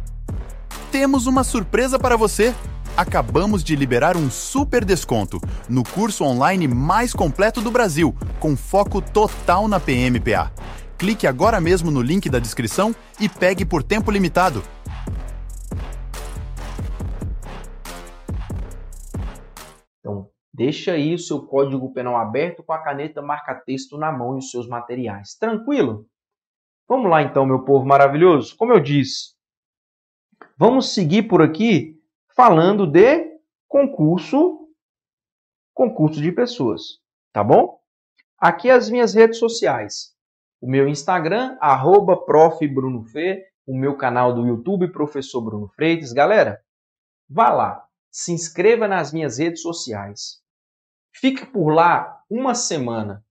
[0.92, 2.56] Temos uma surpresa para você.
[2.98, 5.40] Acabamos de liberar um super desconto
[5.70, 10.52] no curso online mais completo do Brasil, com foco total na PMPA.
[10.98, 14.64] Clique agora mesmo no link da descrição e pegue por tempo limitado.
[20.60, 24.52] Deixa aí o seu código penal aberto com a caneta marca-texto na mão e os
[24.52, 25.34] seus materiais.
[25.36, 26.06] Tranquilo?
[26.86, 28.58] Vamos lá então, meu povo maravilhoso.
[28.58, 29.36] Como eu disse,
[30.58, 31.98] vamos seguir por aqui
[32.36, 34.68] falando de concurso,
[35.74, 37.00] concurso de pessoas,
[37.32, 37.80] tá bom?
[38.38, 40.14] Aqui as minhas redes sociais.
[40.60, 42.18] O meu Instagram, arroba
[43.66, 46.12] o meu canal do YouTube, Professor Bruno Freitas.
[46.12, 46.62] Galera,
[47.30, 50.40] vá lá, se inscreva nas minhas redes sociais.
[51.14, 53.24] Fique por lá uma semana.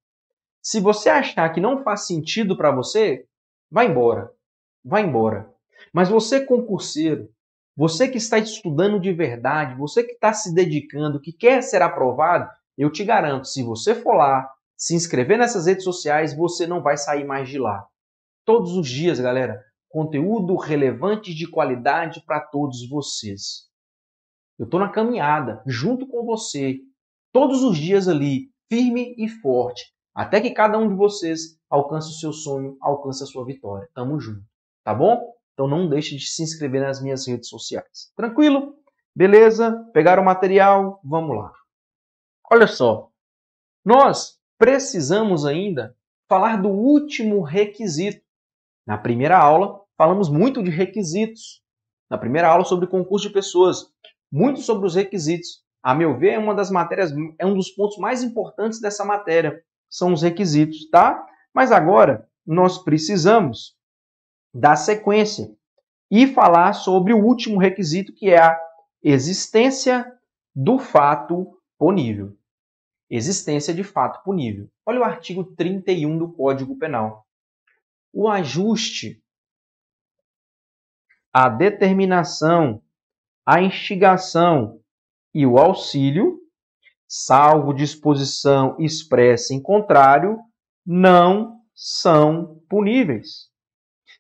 [0.63, 3.27] Se você achar que não faz sentido para você,
[3.71, 4.31] vá embora.
[4.85, 5.53] Vá embora.
[5.93, 7.31] Mas você concurseiro,
[7.77, 12.51] você que está estudando de verdade, você que está se dedicando, que quer ser aprovado,
[12.77, 16.97] eu te garanto, se você for lá, se inscrever nessas redes sociais, você não vai
[16.97, 17.87] sair mais de lá.
[18.45, 23.69] Todos os dias, galera, conteúdo relevante de qualidade para todos vocês.
[24.59, 26.81] Eu estou na caminhada, junto com você,
[27.39, 32.19] todos os dias ali, firme e forte, até que cada um de vocês alcance o
[32.19, 33.89] seu sonho, alcance a sua vitória.
[33.95, 34.43] Tamo junto,
[34.83, 35.33] tá bom?
[35.53, 38.13] Então não deixe de se inscrever nas minhas redes sociais.
[38.17, 38.75] Tranquilo?
[39.15, 39.89] Beleza?
[39.93, 41.01] Pegaram o material?
[41.05, 41.53] Vamos lá.
[42.51, 43.09] Olha só.
[43.85, 45.97] Nós precisamos ainda
[46.29, 48.21] falar do último requisito.
[48.85, 51.63] Na primeira aula, falamos muito de requisitos.
[52.11, 53.93] Na primeira aula sobre concurso de pessoas,
[54.29, 57.99] muito sobre os requisitos a meu ver, é uma das matérias, é um dos pontos
[57.99, 61.27] mais importantes dessa matéria, são os requisitos, tá?
[61.55, 63.77] Mas agora nós precisamos
[64.53, 65.55] dar sequência
[66.11, 68.59] e falar sobre o último requisito, que é a
[69.03, 70.11] existência
[70.55, 72.37] do fato punível.
[73.11, 74.69] Existência de fato punível.
[74.85, 77.27] Olha o artigo 31 do Código Penal.
[78.13, 79.23] O ajuste,
[81.33, 82.83] a determinação,
[83.47, 84.81] a instigação
[85.35, 86.39] e o auxílio,
[87.07, 90.39] salvo disposição expressa em contrário,
[90.85, 93.49] não são puníveis.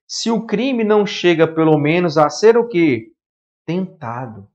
[0.06, 3.12] Se o crime não chega pelo menos a ser o quê?
[3.66, 4.42] Tentado.
[4.42, 4.48] O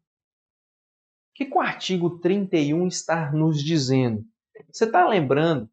[1.36, 4.24] que, que o artigo 31 está nos dizendo?
[4.72, 5.70] Você está lembrando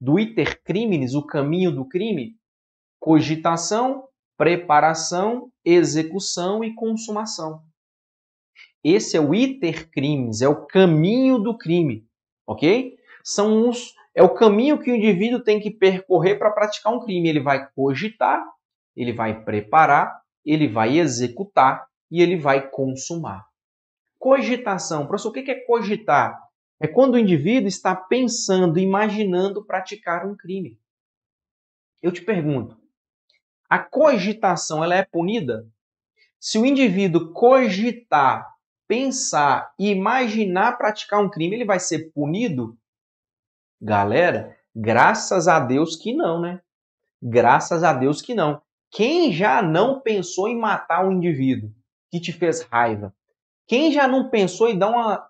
[0.00, 2.36] do iter criminis, o caminho do crime?
[3.00, 7.62] Cogitação, preparação, execução e consumação.
[8.82, 12.06] Esse é o iter crimes, é o caminho do crime,
[12.46, 12.96] ok?
[13.24, 17.28] São os, é o caminho que o indivíduo tem que percorrer para praticar um crime.
[17.28, 18.44] Ele vai cogitar,
[18.96, 23.46] ele vai preparar, ele vai executar e ele vai consumar.
[24.18, 25.06] Cogitação.
[25.06, 26.40] Professor, o que é cogitar?
[26.80, 30.78] É quando o indivíduo está pensando, imaginando praticar um crime.
[32.00, 32.76] Eu te pergunto,
[33.68, 35.68] a cogitação ela é punida?
[36.40, 38.57] Se o indivíduo cogitar
[38.88, 42.76] pensar e imaginar praticar um crime, ele vai ser punido?
[43.80, 46.62] Galera, graças a Deus que não, né?
[47.22, 48.60] Graças a Deus que não.
[48.90, 51.70] Quem já não pensou em matar um indivíduo
[52.10, 53.14] que te fez raiva?
[53.66, 55.28] Quem já não pensou em dar uma,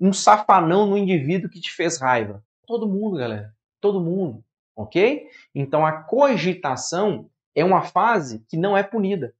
[0.00, 2.44] um safanão no indivíduo que te fez raiva?
[2.64, 3.52] Todo mundo, galera.
[3.80, 4.44] Todo mundo.
[4.76, 5.28] Ok?
[5.52, 9.34] Então a cogitação é uma fase que não é punida.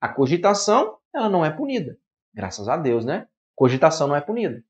[0.00, 1.98] A cogitação, ela não é punida.
[2.34, 3.26] Graças a Deus, né?
[3.54, 4.62] Cogitação não é punida.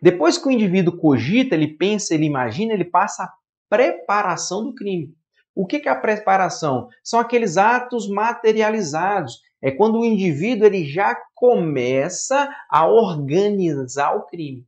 [0.00, 3.32] Depois que o indivíduo cogita, ele pensa, ele imagina, ele passa a
[3.68, 5.14] preparação do crime.
[5.54, 6.88] O que é a preparação?
[7.02, 9.40] São aqueles atos materializados.
[9.60, 14.64] É quando o indivíduo ele já começa a organizar o crime.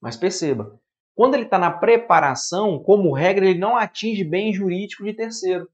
[0.00, 0.80] Mas perceba,
[1.14, 5.68] quando ele está na preparação, como regra, ele não atinge bem jurídico de terceiro.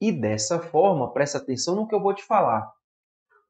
[0.00, 2.70] E dessa forma, presta atenção no que eu vou te falar.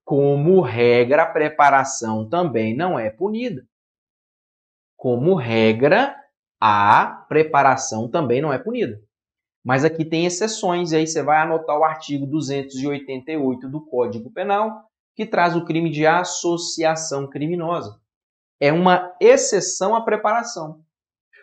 [0.07, 3.67] Como regra, a preparação também não é punida.
[4.97, 6.15] Como regra,
[6.61, 9.03] a preparação também não é punida.
[9.65, 14.89] Mas aqui tem exceções, e aí você vai anotar o artigo 288 do Código Penal,
[15.17, 18.01] que traz o crime de associação criminosa.
[18.61, 20.85] É uma exceção à preparação.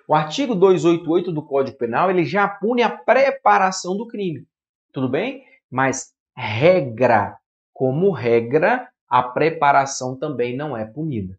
[0.07, 4.47] O artigo 288 do Código Penal ele já pune a preparação do crime.
[4.93, 5.43] Tudo bem?
[5.69, 7.37] Mas regra,
[7.83, 11.37] como regra, a preparação também não é punida.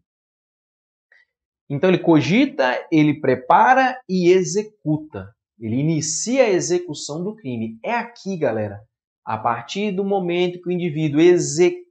[1.67, 5.33] Então ele cogita, ele prepara e executa.
[5.59, 7.79] Ele inicia a execução do crime.
[7.83, 8.79] É aqui, galera,
[9.25, 11.19] a partir do momento que o indivíduo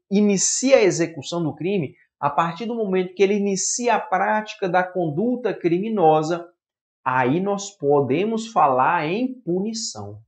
[0.09, 4.85] inicia a execução do crime, a partir do momento que ele inicia a prática da
[4.85, 6.49] conduta criminosa,
[7.05, 10.23] aí nós podemos falar em punição.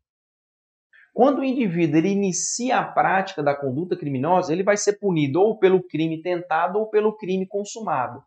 [1.17, 5.59] Quando o indivíduo ele inicia a prática da conduta criminosa, ele vai ser punido ou
[5.59, 8.23] pelo crime tentado ou pelo crime consumado.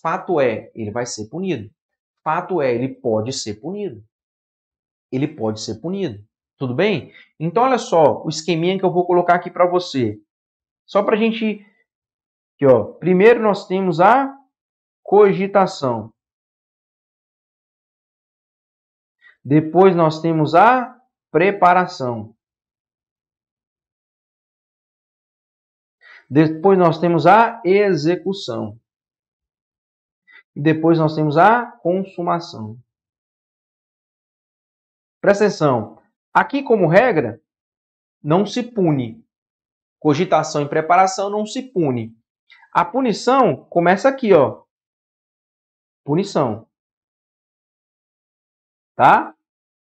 [0.00, 1.68] Fato é, ele vai ser punido.
[2.22, 4.00] Fato é, ele pode ser punido.
[5.10, 6.24] Ele pode ser punido.
[6.56, 7.12] Tudo bem?
[7.36, 10.16] Então, olha só o esqueminha que eu vou colocar aqui para você.
[10.86, 11.66] Só para a gente.
[12.54, 12.84] Aqui, ó.
[12.84, 14.32] Primeiro nós temos a
[15.02, 16.12] cogitação.
[19.44, 20.99] Depois nós temos a
[21.30, 22.34] preparação.
[26.28, 28.80] Depois nós temos a execução.
[30.54, 32.78] E depois nós temos a consumação.
[35.20, 36.00] Presta atenção.
[36.32, 37.42] Aqui, como regra,
[38.22, 39.24] não se pune.
[39.98, 42.16] Cogitação e preparação não se pune.
[42.72, 44.62] A punição começa aqui, ó.
[46.04, 46.68] Punição.
[48.94, 49.34] Tá?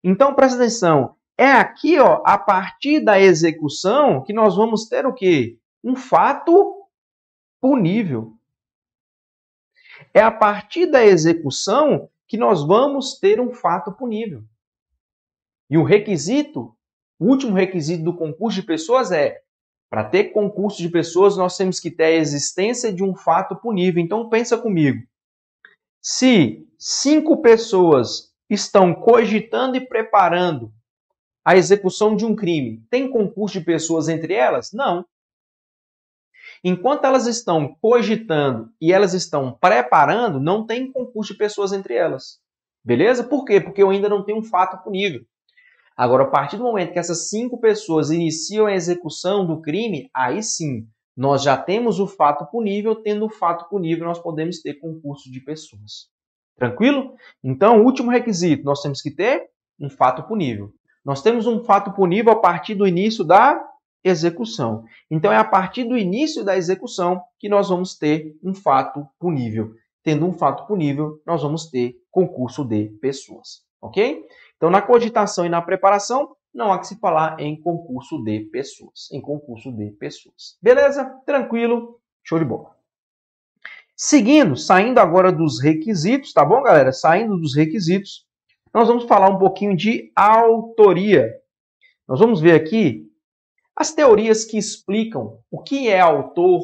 [0.04, 1.15] Então, presta atenção.
[1.38, 5.58] É aqui, ó, a partir da execução, que nós vamos ter o quê?
[5.84, 6.86] Um fato
[7.60, 8.32] punível.
[10.14, 14.42] É a partir da execução que nós vamos ter um fato punível.
[15.68, 16.74] E o requisito,
[17.18, 19.42] o último requisito do concurso de pessoas é:
[19.90, 24.02] para ter concurso de pessoas, nós temos que ter a existência de um fato punível.
[24.02, 25.06] Então pensa comigo.
[26.00, 30.72] Se cinco pessoas estão cogitando e preparando
[31.46, 34.72] a execução de um crime, tem concurso de pessoas entre elas?
[34.72, 35.06] Não.
[36.64, 42.40] Enquanto elas estão cogitando e elas estão preparando, não tem concurso de pessoas entre elas.
[42.84, 43.22] Beleza?
[43.22, 43.60] Por quê?
[43.60, 45.24] Porque eu ainda não tenho um fato punível.
[45.96, 50.42] Agora, a partir do momento que essas cinco pessoas iniciam a execução do crime, aí
[50.42, 52.96] sim, nós já temos o fato punível.
[52.96, 56.08] Tendo o fato punível, nós podemos ter concurso de pessoas.
[56.56, 57.14] Tranquilo?
[57.44, 60.72] Então, último requisito, nós temos que ter um fato punível.
[61.06, 63.64] Nós temos um fato punível a partir do início da
[64.02, 64.82] execução.
[65.08, 69.70] Então é a partir do início da execução que nós vamos ter um fato punível.
[70.02, 74.24] Tendo um fato punível, nós vamos ter concurso de pessoas, ok?
[74.56, 79.08] Então na cogitação e na preparação não há que se falar em concurso de pessoas,
[79.12, 80.58] em concurso de pessoas.
[80.60, 81.04] Beleza?
[81.24, 82.00] Tranquilo?
[82.24, 82.74] Show de bola.
[83.94, 86.92] Seguindo, saindo agora dos requisitos, tá bom, galera?
[86.92, 88.25] Saindo dos requisitos,
[88.76, 91.32] nós vamos falar um pouquinho de autoria.
[92.06, 93.10] Nós vamos ver aqui
[93.74, 96.60] as teorias que explicam o que é autor,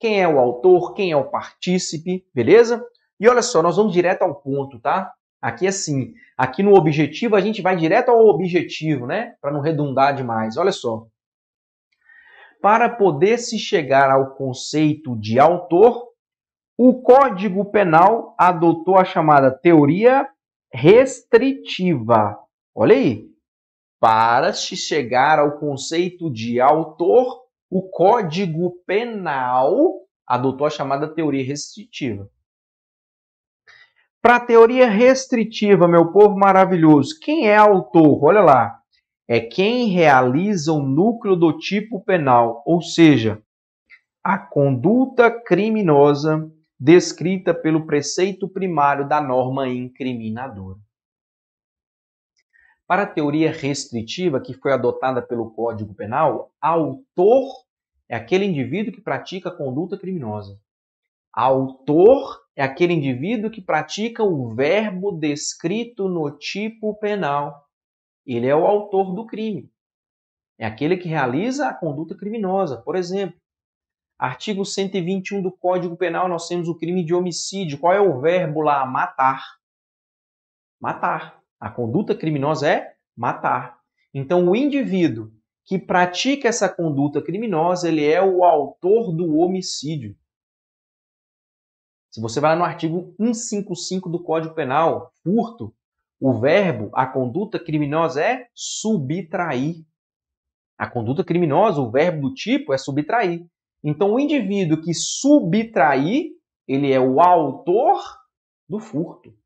[0.00, 2.84] quem é o autor, quem é o partícipe, beleza?
[3.20, 5.12] E olha só, nós vamos direto ao ponto, tá?
[5.40, 9.36] Aqui assim, aqui no objetivo a gente vai direto ao objetivo, né?
[9.40, 10.56] Para não redundar demais.
[10.56, 11.06] Olha só.
[12.60, 16.04] Para poder se chegar ao conceito de autor,
[16.76, 20.28] o Código Penal adotou a chamada teoria
[20.74, 22.36] restritiva.
[22.74, 23.30] Olha aí,
[24.00, 32.28] para se chegar ao conceito de autor, o Código Penal adotou a chamada teoria restritiva.
[34.20, 38.24] Para a teoria restritiva, meu povo maravilhoso, quem é autor?
[38.24, 38.80] Olha lá.
[39.26, 43.42] É quem realiza o núcleo do tipo penal, ou seja,
[44.22, 46.50] a conduta criminosa
[46.84, 50.78] descrita pelo preceito primário da norma incriminadora.
[52.86, 57.64] Para a teoria restritiva que foi adotada pelo Código Penal, autor
[58.06, 60.60] é aquele indivíduo que pratica conduta criminosa.
[61.32, 67.66] Autor é aquele indivíduo que pratica o verbo descrito no tipo penal.
[68.26, 69.72] Ele é o autor do crime.
[70.58, 72.76] É aquele que realiza a conduta criminosa.
[72.76, 73.40] Por exemplo,
[74.24, 77.78] artigo 121 do Código Penal, nós temos o crime de homicídio.
[77.78, 78.84] Qual é o verbo lá?
[78.86, 79.42] Matar.
[80.80, 81.42] Matar.
[81.60, 83.78] A conduta criminosa é matar.
[84.12, 85.30] Então, o indivíduo
[85.64, 90.16] que pratica essa conduta criminosa, ele é o autor do homicídio.
[92.10, 95.74] Se você vai lá no artigo 155 do Código Penal, furto,
[96.20, 99.84] o verbo, a conduta criminosa é subtrair.
[100.78, 103.46] A conduta criminosa, o verbo do tipo é subtrair.
[103.84, 106.30] Então, o indivíduo que subtrair,
[106.66, 108.00] ele é o autor
[108.66, 109.36] do furto.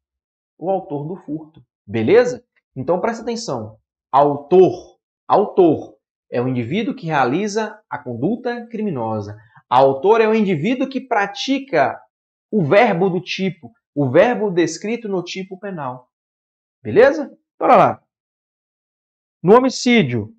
[0.57, 1.61] O autor do furto.
[1.85, 2.45] Beleza?
[2.77, 3.77] Então, presta atenção.
[4.13, 5.97] Autor, autor
[6.31, 9.37] é o indivíduo que realiza a conduta criminosa.
[9.69, 12.01] Autor é o indivíduo que pratica
[12.51, 16.09] o verbo do tipo, o verbo descrito no tipo penal.
[16.83, 17.37] Beleza?
[17.59, 18.03] Bora lá.
[19.43, 20.33] No homicídio,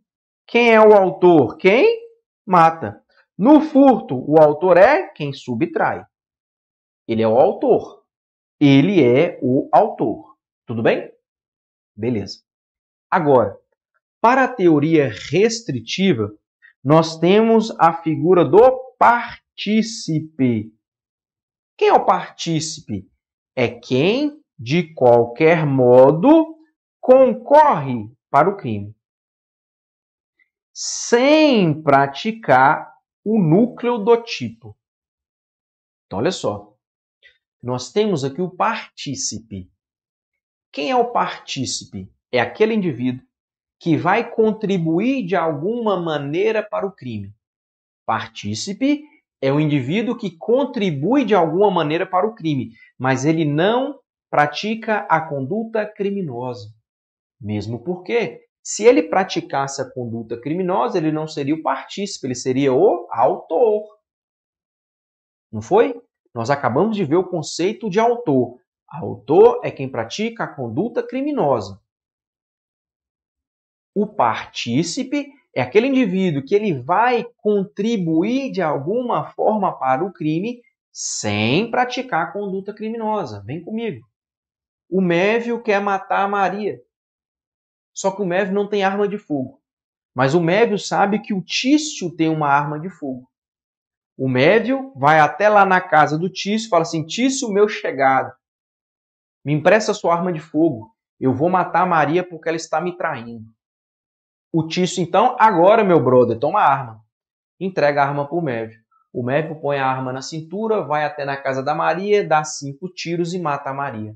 [0.47, 1.57] quem é o autor?
[1.57, 1.99] Quem
[2.45, 3.03] mata.
[3.39, 6.05] No furto, o autor é quem subtrai.
[7.07, 8.03] Ele é o autor.
[8.59, 10.35] Ele é o autor.
[10.65, 11.09] Tudo bem?
[11.95, 12.43] Beleza.
[13.09, 13.57] Agora,
[14.19, 16.29] para a teoria restritiva,
[16.83, 20.73] nós temos a figura do partícipe.
[21.77, 23.09] Quem é o partícipe?
[23.55, 26.57] É quem, de qualquer modo,
[26.99, 28.93] concorre para o crime,
[30.73, 34.77] sem praticar o núcleo do tipo.
[36.05, 36.75] Então, olha só.
[37.61, 39.69] Nós temos aqui o partícipe.
[40.71, 42.11] Quem é o partícipe?
[42.31, 43.25] É aquele indivíduo
[43.79, 47.33] que vai contribuir de alguma maneira para o crime.
[48.05, 49.03] Partícipe
[49.41, 53.99] é o indivíduo que contribui de alguma maneira para o crime, mas ele não
[54.29, 56.73] pratica a conduta criminosa.
[57.39, 62.71] Mesmo porque, se ele praticasse a conduta criminosa, ele não seria o partícipe, ele seria
[62.71, 63.97] o autor.
[65.51, 65.99] Não foi?
[66.35, 68.59] Nós acabamos de ver o conceito de autor.
[68.87, 71.81] Autor é quem pratica a conduta criminosa.
[73.95, 80.61] O partícipe é aquele indivíduo que ele vai contribuir de alguma forma para o crime
[80.93, 83.41] sem praticar a conduta criminosa.
[83.47, 84.05] Vem comigo.
[84.87, 86.79] O Mévio quer matar a Maria.
[87.99, 89.59] Só que o Mévio não tem arma de fogo.
[90.15, 93.29] Mas o Mévio sabe que o Tício tem uma arma de fogo.
[94.17, 98.31] O Mévio vai até lá na casa do Tício e fala assim: Tício, meu chegado,
[99.43, 100.95] me empresta sua arma de fogo.
[101.19, 103.43] Eu vou matar a Maria porque ela está me traindo.
[104.49, 107.01] O Tício, então, agora, meu brother, toma a arma.
[107.59, 108.79] Entrega a arma para o Mévio.
[109.11, 112.87] O Mévio põe a arma na cintura, vai até na casa da Maria, dá cinco
[112.87, 114.15] tiros e mata a Maria.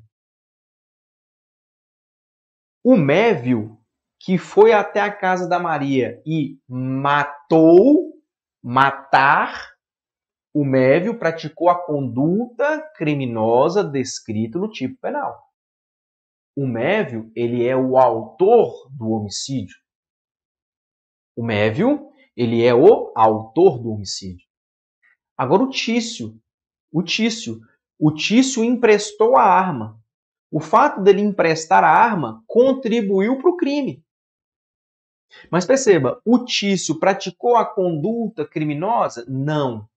[2.84, 3.80] O Mévio,
[4.20, 8.12] que foi até a casa da Maria e matou,
[8.62, 9.74] matar,
[10.54, 15.50] o Mévio praticou a conduta criminosa descrita no tipo penal.
[16.56, 19.78] O Mévio, ele é o autor do homicídio.
[21.38, 24.46] O Mévio, ele é o autor do homicídio.
[25.38, 26.38] Agora o Tício,
[26.92, 27.62] o Tício,
[27.98, 30.03] o Tício emprestou a arma.
[30.54, 34.06] O fato dele emprestar a arma contribuiu para o crime.
[35.50, 39.26] Mas perceba, o Tício praticou a conduta criminosa?
[39.28, 39.90] Não.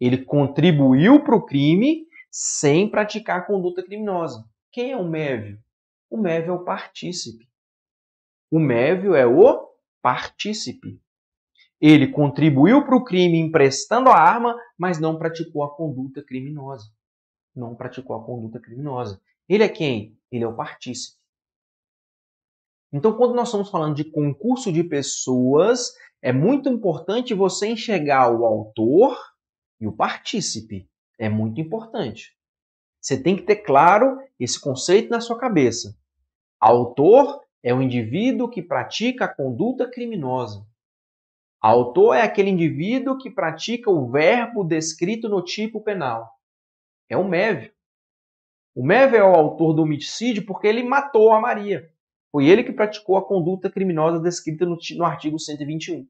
[0.00, 4.42] Ele contribuiu para o crime sem praticar a conduta criminosa.
[4.72, 5.62] Quem é o Mévio?
[6.08, 7.46] O Mévio é o partícipe.
[8.50, 9.68] O Mévio é o
[10.00, 10.98] partícipe.
[11.78, 16.90] Ele contribuiu para o crime emprestando a arma, mas não praticou a conduta criminosa.
[17.54, 19.20] Não praticou a conduta criminosa.
[19.50, 20.16] Ele é quem?
[20.30, 21.18] Ele é o partícipe.
[22.92, 25.92] Então, quando nós estamos falando de concurso de pessoas,
[26.22, 29.18] é muito importante você enxergar o autor
[29.80, 30.88] e o partícipe.
[31.18, 32.36] É muito importante.
[33.00, 35.98] Você tem que ter claro esse conceito na sua cabeça.
[36.60, 40.64] Autor é o indivíduo que pratica a conduta criminosa.
[41.60, 46.30] Autor é aquele indivíduo que pratica o verbo descrito no tipo penal.
[47.08, 47.72] É o Mévio.
[48.74, 51.88] O Mévio é o autor do homicídio porque ele matou a Maria.
[52.30, 56.06] Foi ele que praticou a conduta criminosa descrita no, no artigo 121.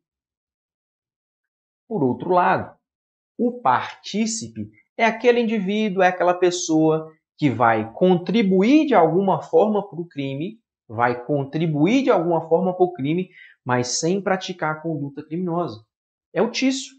[1.88, 2.76] Por outro lado,
[3.38, 10.00] o partícipe é aquele indivíduo, é aquela pessoa que vai contribuir de alguma forma para
[10.00, 13.30] o crime vai contribuir de alguma forma para o crime,
[13.64, 15.84] mas sem praticar a conduta criminosa.
[16.34, 16.92] É o Tício.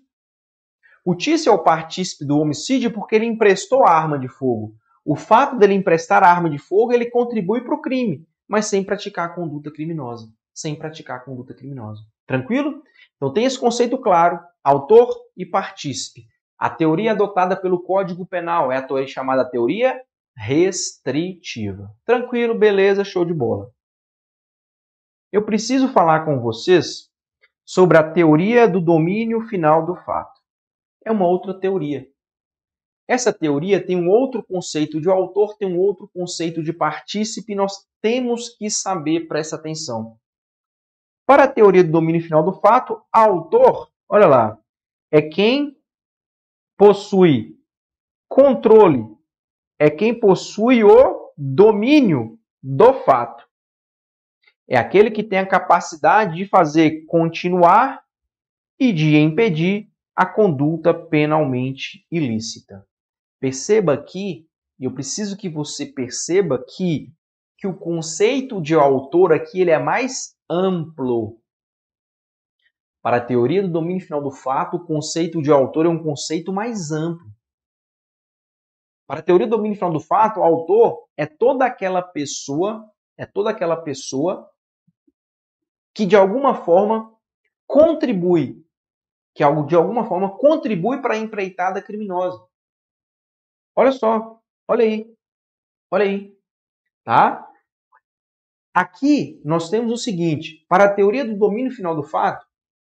[1.04, 4.76] O Tício é o partícipe do homicídio porque ele emprestou a arma de fogo.
[5.04, 9.30] O fato dele emprestar arma de fogo, ele contribui para o crime, mas sem praticar
[9.30, 10.28] a conduta criminosa.
[10.54, 12.02] Sem praticar a conduta criminosa.
[12.28, 12.82] Tranquilo?
[13.16, 16.26] Então tem esse conceito claro, autor e partícipe.
[16.58, 20.00] A teoria adotada pelo Código Penal é a teoria chamada teoria
[20.36, 21.90] restritiva.
[22.06, 23.72] Tranquilo, beleza, show de bola
[25.32, 27.10] eu preciso falar com vocês
[27.66, 30.40] sobre a teoria do domínio final do fato.
[31.06, 32.06] É uma outra teoria.
[33.12, 37.86] Essa teoria tem um outro conceito de autor, tem um outro conceito de partícipe, nós
[38.02, 40.18] temos que saber, presta atenção.
[41.26, 44.58] Para a teoria do domínio final do fato, autor, olha lá,
[45.12, 45.78] é quem
[46.78, 47.60] possui
[48.30, 49.06] controle,
[49.78, 53.46] é quem possui o domínio do fato.
[54.70, 58.06] É aquele que tem a capacidade de fazer continuar
[58.80, 62.88] e de impedir a conduta penalmente ilícita.
[63.42, 64.48] Perceba aqui,
[64.80, 67.12] eu preciso que você perceba que,
[67.58, 71.42] que o conceito de autor aqui ele é mais amplo.
[73.02, 76.54] Para a teoria do domínio final do fato, o conceito de autor é um conceito
[76.54, 77.26] mais amplo.
[79.08, 82.88] Para a teoria do domínio final do fato, o autor é toda aquela pessoa,
[83.18, 84.48] é toda aquela pessoa
[85.96, 87.12] que de alguma forma
[87.66, 88.64] contribui,
[89.34, 92.51] que de alguma forma contribui para a empreitada criminosa.
[93.76, 95.14] Olha só, olha aí,
[95.90, 96.38] olha aí,
[97.04, 97.48] tá?
[98.74, 102.46] Aqui nós temos o seguinte: para a teoria do domínio final do fato,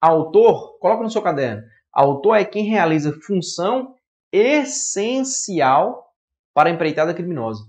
[0.01, 1.63] autor, coloca no seu caderno,
[1.93, 3.97] autor é quem realiza função
[4.33, 6.13] essencial
[6.53, 7.69] para a empreitada criminosa.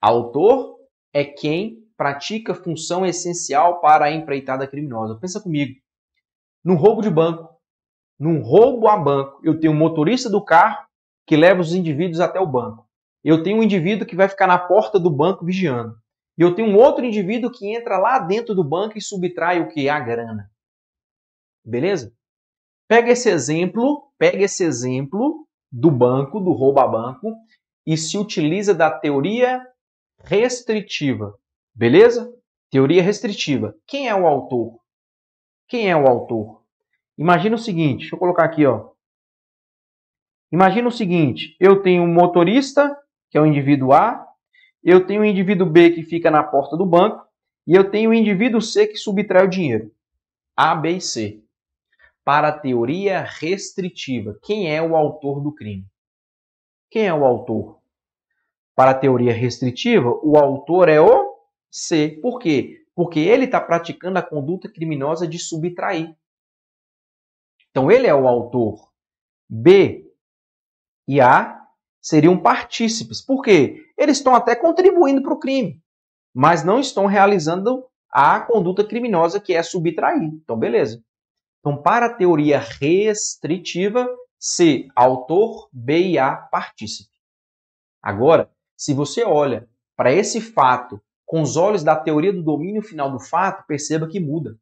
[0.00, 0.78] Autor
[1.12, 5.18] é quem pratica função essencial para a empreitada criminosa.
[5.20, 5.80] Pensa comigo.
[6.64, 7.56] Num roubo de banco,
[8.18, 10.86] num roubo a banco, eu tenho um motorista do carro
[11.26, 12.86] que leva os indivíduos até o banco.
[13.24, 15.96] Eu tenho um indivíduo que vai ficar na porta do banco vigiando.
[16.36, 19.68] E eu tenho um outro indivíduo que entra lá dentro do banco e subtrai o
[19.68, 19.88] que?
[19.88, 20.50] A grana.
[21.64, 22.12] Beleza?
[22.88, 27.34] Pega esse exemplo, pega esse exemplo do banco, do roubo a banco,
[27.86, 29.64] e se utiliza da teoria
[30.24, 31.38] restritiva.
[31.74, 32.32] Beleza?
[32.70, 33.74] Teoria restritiva.
[33.86, 34.80] Quem é o autor?
[35.68, 36.62] Quem é o autor?
[37.16, 38.91] Imagina o seguinte, deixa eu colocar aqui, ó.
[40.52, 42.94] Imagina o seguinte: eu tenho um motorista,
[43.30, 44.28] que é o indivíduo A,
[44.84, 47.26] eu tenho o indivíduo B que fica na porta do banco,
[47.66, 49.90] e eu tenho o indivíduo C que subtrai o dinheiro.
[50.54, 51.42] A, B e C.
[52.24, 55.86] Para a teoria restritiva, quem é o autor do crime?
[56.90, 57.80] Quem é o autor?
[58.76, 61.34] Para a teoria restritiva, o autor é o
[61.70, 62.18] C.
[62.20, 62.84] Por quê?
[62.94, 66.14] Porque ele está praticando a conduta criminosa de subtrair.
[67.70, 68.92] Então ele é o autor.
[69.48, 70.11] B
[71.06, 71.60] e A
[72.00, 73.20] seriam partícipes.
[73.20, 73.84] Por quê?
[73.96, 75.80] Eles estão até contribuindo para o crime,
[76.34, 80.22] mas não estão realizando a conduta criminosa que é subtrair.
[80.22, 81.02] Então, beleza.
[81.60, 87.12] Então, para a teoria restritiva, C, autor, B e A, partícipe.
[88.02, 93.10] Agora, se você olha para esse fato com os olhos da teoria do domínio final
[93.10, 94.58] do fato, perceba que muda.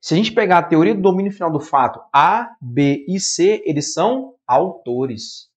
[0.00, 3.62] Se a gente pegar a teoria do domínio final do fato, A, B e C,
[3.64, 5.50] eles são autores.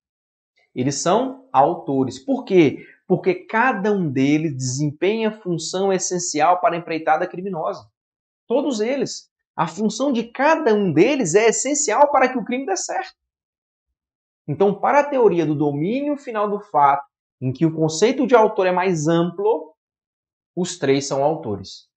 [0.73, 2.19] Eles são autores.
[2.19, 2.85] Por quê?
[3.07, 7.89] Porque cada um deles desempenha função essencial para a empreitada criminosa.
[8.47, 9.31] Todos eles.
[9.55, 13.15] A função de cada um deles é essencial para que o crime dê certo.
[14.47, 17.05] Então, para a teoria do domínio final do fato,
[17.41, 19.73] em que o conceito de autor é mais amplo,
[20.55, 21.87] os três são autores.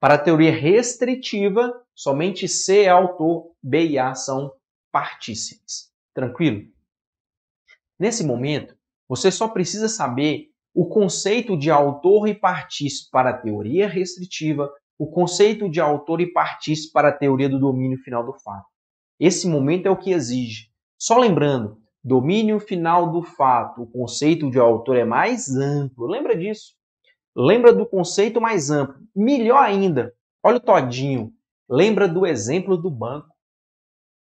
[0.00, 4.52] Para a teoria restritiva, somente C é autor, B e A são
[4.90, 5.91] partícipes.
[6.14, 6.62] Tranquilo?
[7.98, 8.76] Nesse momento,
[9.08, 15.06] você só precisa saber o conceito de autor e partícipe para a teoria restritiva, o
[15.06, 18.66] conceito de autor e partícipe para a teoria do domínio final do fato.
[19.20, 20.68] Esse momento é o que exige.
[20.98, 26.06] Só lembrando, domínio final do fato, o conceito de autor é mais amplo.
[26.06, 26.74] Lembra disso?
[27.36, 28.96] Lembra do conceito mais amplo.
[29.14, 31.32] Melhor ainda, olha o todinho.
[31.68, 33.31] Lembra do exemplo do banco.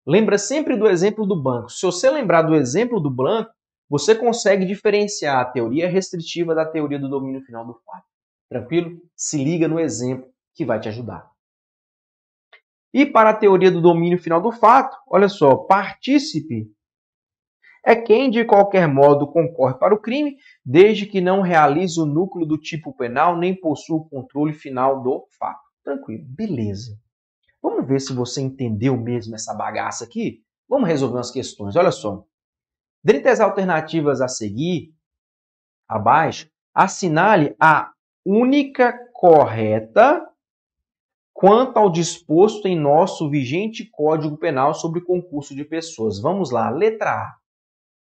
[0.05, 1.69] Lembra sempre do exemplo do banco.
[1.69, 3.51] Se você lembrar do exemplo do banco,
[3.89, 8.05] você consegue diferenciar a teoria restritiva da teoria do domínio final do fato.
[8.49, 9.01] Tranquilo?
[9.15, 11.29] Se liga no exemplo que vai te ajudar.
[12.93, 16.71] E para a teoria do domínio final do fato, olha só, partícipe
[17.85, 22.45] é quem de qualquer modo concorre para o crime, desde que não realize o núcleo
[22.45, 25.61] do tipo penal nem possua o controle final do fato.
[25.83, 26.97] Tranquilo, beleza.
[27.65, 30.43] Vamos ver se você entendeu mesmo essa bagaça aqui?
[30.69, 31.75] Vamos resolver umas questões.
[31.75, 32.23] Olha só.
[33.03, 34.93] Dentre as alternativas a seguir,
[35.89, 37.91] abaixo, assinale a
[38.23, 40.23] única correta
[41.33, 46.19] quanto ao disposto em nosso vigente Código Penal sobre concurso de pessoas.
[46.19, 47.35] Vamos lá, letra A.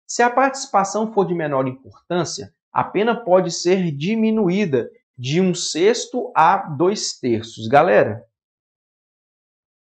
[0.07, 6.31] Se a participação for de menor importância, a pena pode ser diminuída de um sexto
[6.37, 7.67] a dois terços.
[7.67, 8.28] Galera,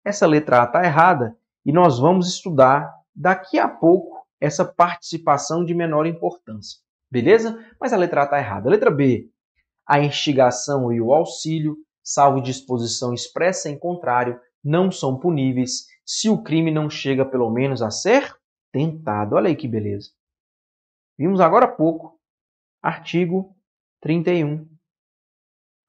[0.05, 5.75] essa letra A está errada e nós vamos estudar daqui a pouco essa participação de
[5.75, 6.79] menor importância.
[7.11, 7.59] Beleza?
[7.81, 8.69] Mas a letra A está errada.
[8.69, 9.31] Letra B,
[9.87, 16.43] a instigação e o auxílio, salvo disposição expressa em contrário, não são puníveis se o
[16.43, 18.37] crime não chega pelo menos a ser
[18.71, 19.37] tentado.
[19.37, 20.11] Olha aí que beleza.
[21.17, 22.19] Vimos agora há pouco,
[22.83, 23.57] artigo
[24.01, 24.69] 31.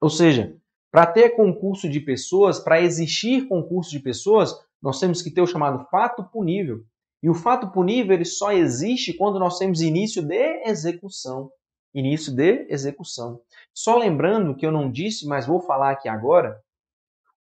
[0.00, 0.55] Ou seja,
[0.96, 5.46] para ter concurso de pessoas, para existir concurso de pessoas, nós temos que ter o
[5.46, 6.82] chamado fato punível.
[7.22, 11.50] E o fato punível ele só existe quando nós temos início de execução.
[11.94, 13.42] Início de execução.
[13.74, 16.58] Só lembrando que eu não disse, mas vou falar aqui agora,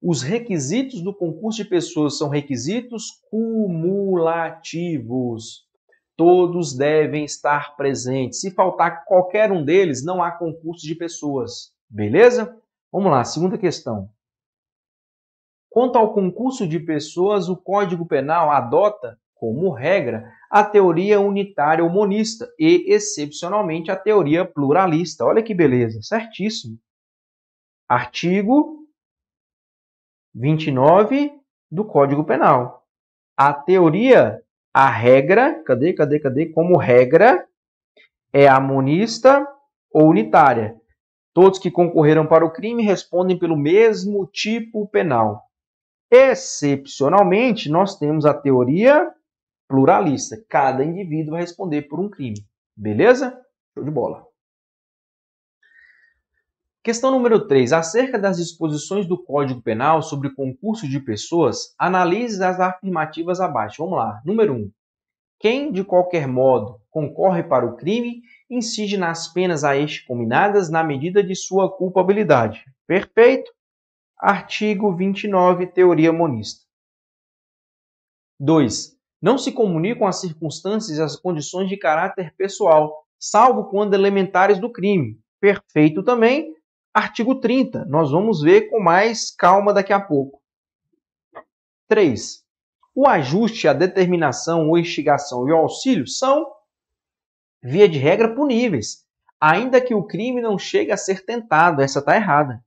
[0.01, 5.68] os requisitos do concurso de pessoas são requisitos cumulativos.
[6.18, 8.41] Todos devem estar presentes.
[8.41, 11.72] Se faltar qualquer um deles, não há concurso de pessoas.
[11.88, 12.60] Beleza?
[12.94, 14.08] Vamos lá, segunda questão.
[15.68, 21.89] Quanto ao concurso de pessoas, o Código Penal adota como regra a teoria unitária ou
[21.89, 25.26] monista e, excepcionalmente, a teoria pluralista.
[25.26, 26.78] Olha que beleza, certíssimo.
[27.89, 28.88] Artigo
[30.36, 31.34] 29
[31.72, 32.86] do Código Penal.
[33.36, 34.39] A teoria,
[34.72, 36.46] a regra, cadê, cadê, cadê?
[36.46, 37.48] Como regra,
[38.32, 39.48] é a monista
[39.91, 40.80] ou unitária.
[41.34, 45.50] Todos que concorreram para o crime respondem pelo mesmo tipo penal.
[46.12, 49.12] Excepcionalmente, nós temos a teoria
[49.68, 50.38] pluralista.
[50.48, 52.46] Cada indivíduo vai responder por um crime.
[52.76, 53.36] Beleza?
[53.74, 54.24] Show de bola.
[56.84, 57.74] Questão número 3.
[57.74, 63.82] Acerca das disposições do Código Penal sobre concurso de pessoas, analise as afirmativas abaixo.
[63.84, 64.22] Vamos lá.
[64.24, 64.72] Número 1.
[65.44, 70.82] Quem, de qualquer modo, concorre para o crime, incide nas penas a este combinadas na
[70.82, 72.64] medida de sua culpabilidade.
[72.88, 73.52] Perfeito.
[74.18, 76.66] Artigo 29, teoria monista.
[78.39, 78.98] 2.
[79.22, 84.72] Não se comunicam as circunstâncias e as condições de caráter pessoal, salvo quando elementares do
[84.72, 85.20] crime.
[85.41, 86.56] Perfeito também.
[86.94, 87.84] Artigo 30.
[87.84, 90.41] Nós vamos ver com mais calma daqui a pouco.
[91.89, 92.43] 3.
[92.96, 96.46] O ajuste, a determinação, a instigação e o auxílio são,
[97.62, 99.04] via de regra, puníveis,
[99.41, 101.82] ainda que o crime não chegue a ser tentado.
[101.82, 102.64] Essa está errada.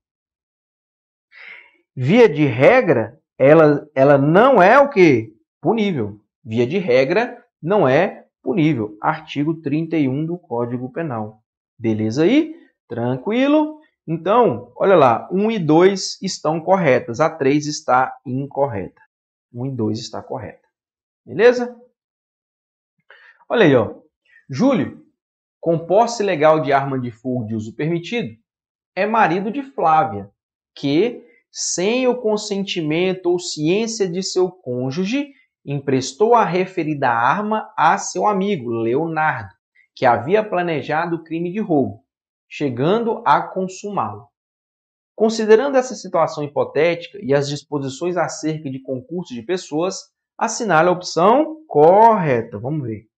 [1.94, 5.32] Via de regra, ela, ela não é o que?
[5.60, 6.20] Punível.
[6.44, 8.96] Via de regra, não é punível.
[9.00, 11.42] Artigo 31 do Código Penal.
[11.78, 12.54] Beleza aí?
[12.88, 13.80] Tranquilo?
[14.06, 19.00] Então, olha lá, 1 e 2 estão corretas, a 3 está incorreta.
[19.56, 20.66] 1 e 2 está correta.
[21.24, 21.76] Beleza?
[23.48, 24.02] Olha aí, ó.
[24.48, 25.04] Júlio,
[25.60, 28.36] com posse legal de arma de fogo de uso permitido,
[28.94, 30.30] é marido de Flávia,
[30.74, 35.32] que, sem o consentimento ou ciência de seu cônjuge,
[35.64, 39.54] emprestou a referida arma a seu amigo Leonardo,
[39.94, 42.06] que havia planejado o crime de roubo
[42.48, 44.28] chegando a consumá-lo.
[45.16, 51.64] Considerando essa situação hipotética e as disposições acerca de concurso de pessoas, assinale a opção
[51.66, 52.58] correta.
[52.58, 53.08] Vamos ver.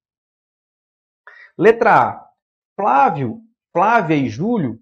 [1.59, 2.29] Letra A.
[2.77, 3.41] Flávio,
[3.73, 4.79] Flávia e Júlio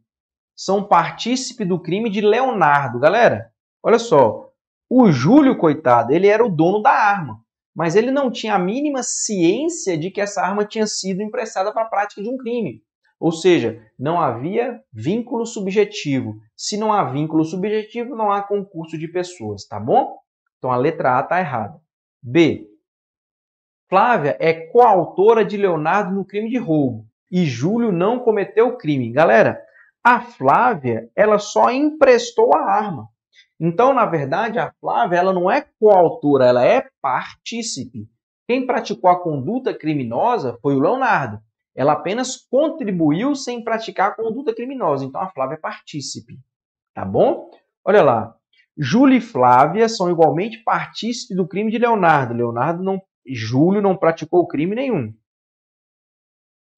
[0.55, 3.01] são partícipe do crime de Leonardo.
[3.01, 3.51] Galera,
[3.83, 4.53] olha só.
[4.89, 7.43] O Júlio, coitado, ele era o dono da arma,
[7.75, 11.83] mas ele não tinha a mínima ciência de que essa arma tinha sido emprestada para
[11.83, 12.85] a prática de um crime.
[13.19, 16.37] Ou seja, não havia vínculo subjetivo.
[16.57, 20.19] Se não há vínculo subjetivo, não há concurso de pessoas, tá bom?
[20.59, 21.81] Então a letra A está errada.
[22.23, 22.67] B.
[23.89, 29.12] Flávia é coautora de Leonardo no crime de roubo e Júlio não cometeu o crime.
[29.12, 29.61] Galera,
[30.05, 33.09] a Flávia, ela só emprestou a arma.
[33.59, 38.09] Então, na verdade, a Flávia, ela não é coautora, ela é partícipe.
[38.47, 41.41] Quem praticou a conduta criminosa foi o Leonardo.
[41.77, 45.05] Ela apenas contribuiu sem praticar a conduta criminosa.
[45.05, 46.39] Então a Flávia é partícipe.
[46.95, 47.51] Tá bom?
[47.85, 48.35] Olha lá.
[48.79, 52.35] Júlio e Flávia são igualmente partícipes do crime de Leonardo.
[52.35, 53.01] Leonardo não.
[53.27, 55.12] Júlio não praticou crime nenhum.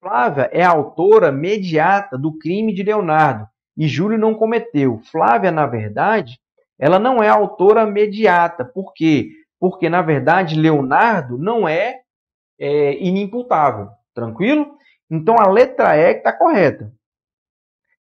[0.01, 3.47] Flávia é autora mediata do crime de Leonardo
[3.77, 4.99] e Júlio não cometeu.
[5.11, 6.39] Flávia, na verdade,
[6.77, 8.65] ela não é autora mediata.
[8.65, 9.29] Por quê?
[9.59, 12.01] Porque, na verdade, Leonardo não é,
[12.59, 13.89] é inimputável.
[14.13, 14.77] Tranquilo?
[15.09, 16.93] Então a letra E está correta.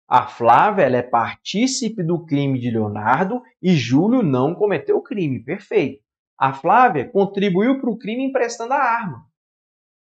[0.07, 5.43] A Flávia é partícipe do crime de Leonardo e Júlio não cometeu o crime.
[5.43, 6.03] Perfeito.
[6.37, 9.25] A Flávia contribuiu para o crime emprestando a arma.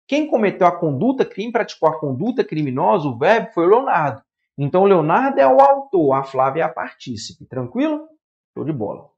[0.06, 4.22] Quem cometeu a conduta crime, praticou a conduta criminosa, o verbo foi o Leonardo.
[4.58, 7.46] Então o Leonardo é o autor, a Flávia é a partícipe.
[7.46, 8.06] Tranquilo?
[8.52, 9.08] Show de bola.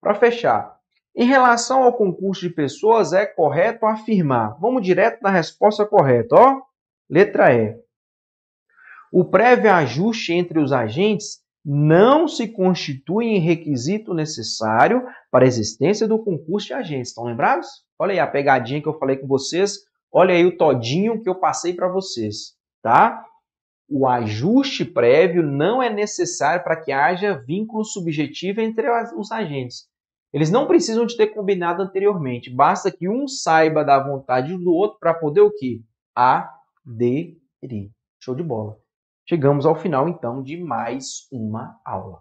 [0.00, 0.78] Para fechar,
[1.14, 4.56] Em relação ao concurso de pessoas, é correto afirmar.
[4.60, 6.69] Vamos direto na resposta correta, ó.
[7.10, 7.76] Letra E.
[9.12, 16.06] O prévio ajuste entre os agentes não se constitui em requisito necessário para a existência
[16.06, 17.08] do concurso de agentes.
[17.08, 17.66] Estão lembrados?
[17.98, 19.80] Olha aí a pegadinha que eu falei com vocês.
[20.12, 23.24] Olha aí o todinho que eu passei para vocês, tá?
[23.88, 29.88] O ajuste prévio não é necessário para que haja vínculo subjetivo entre os agentes.
[30.32, 32.54] Eles não precisam de ter combinado anteriormente.
[32.54, 35.80] Basta que um saiba da vontade do outro para poder o quê?
[36.90, 37.90] Aderir.
[38.20, 38.76] Show de bola.
[39.28, 42.20] Chegamos ao final, então, de mais uma aula.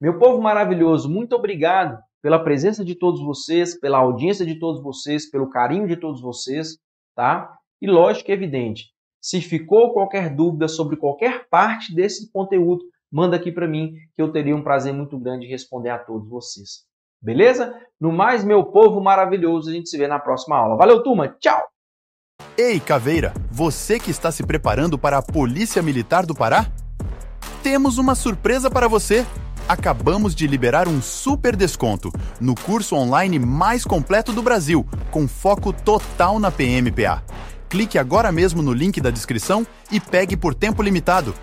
[0.00, 5.30] Meu povo maravilhoso, muito obrigado pela presença de todos vocês, pela audiência de todos vocês,
[5.30, 6.78] pelo carinho de todos vocês,
[7.14, 7.54] tá?
[7.82, 12.82] E lógico e evidente, se ficou qualquer dúvida sobre qualquer parte desse conteúdo,
[13.12, 16.28] manda aqui para mim que eu teria um prazer muito grande em responder a todos
[16.28, 16.86] vocês.
[17.20, 17.78] Beleza?
[18.00, 20.76] No mais, meu povo maravilhoso, a gente se vê na próxima aula.
[20.76, 21.28] Valeu, turma.
[21.28, 21.73] Tchau!
[22.56, 26.68] Ei, Caveira, você que está se preparando para a Polícia Militar do Pará?
[27.64, 29.26] Temos uma surpresa para você!
[29.68, 35.72] Acabamos de liberar um super desconto no curso online mais completo do Brasil, com foco
[35.72, 37.24] total na PMPA.
[37.68, 41.34] Clique agora mesmo no link da descrição e pegue por tempo limitado.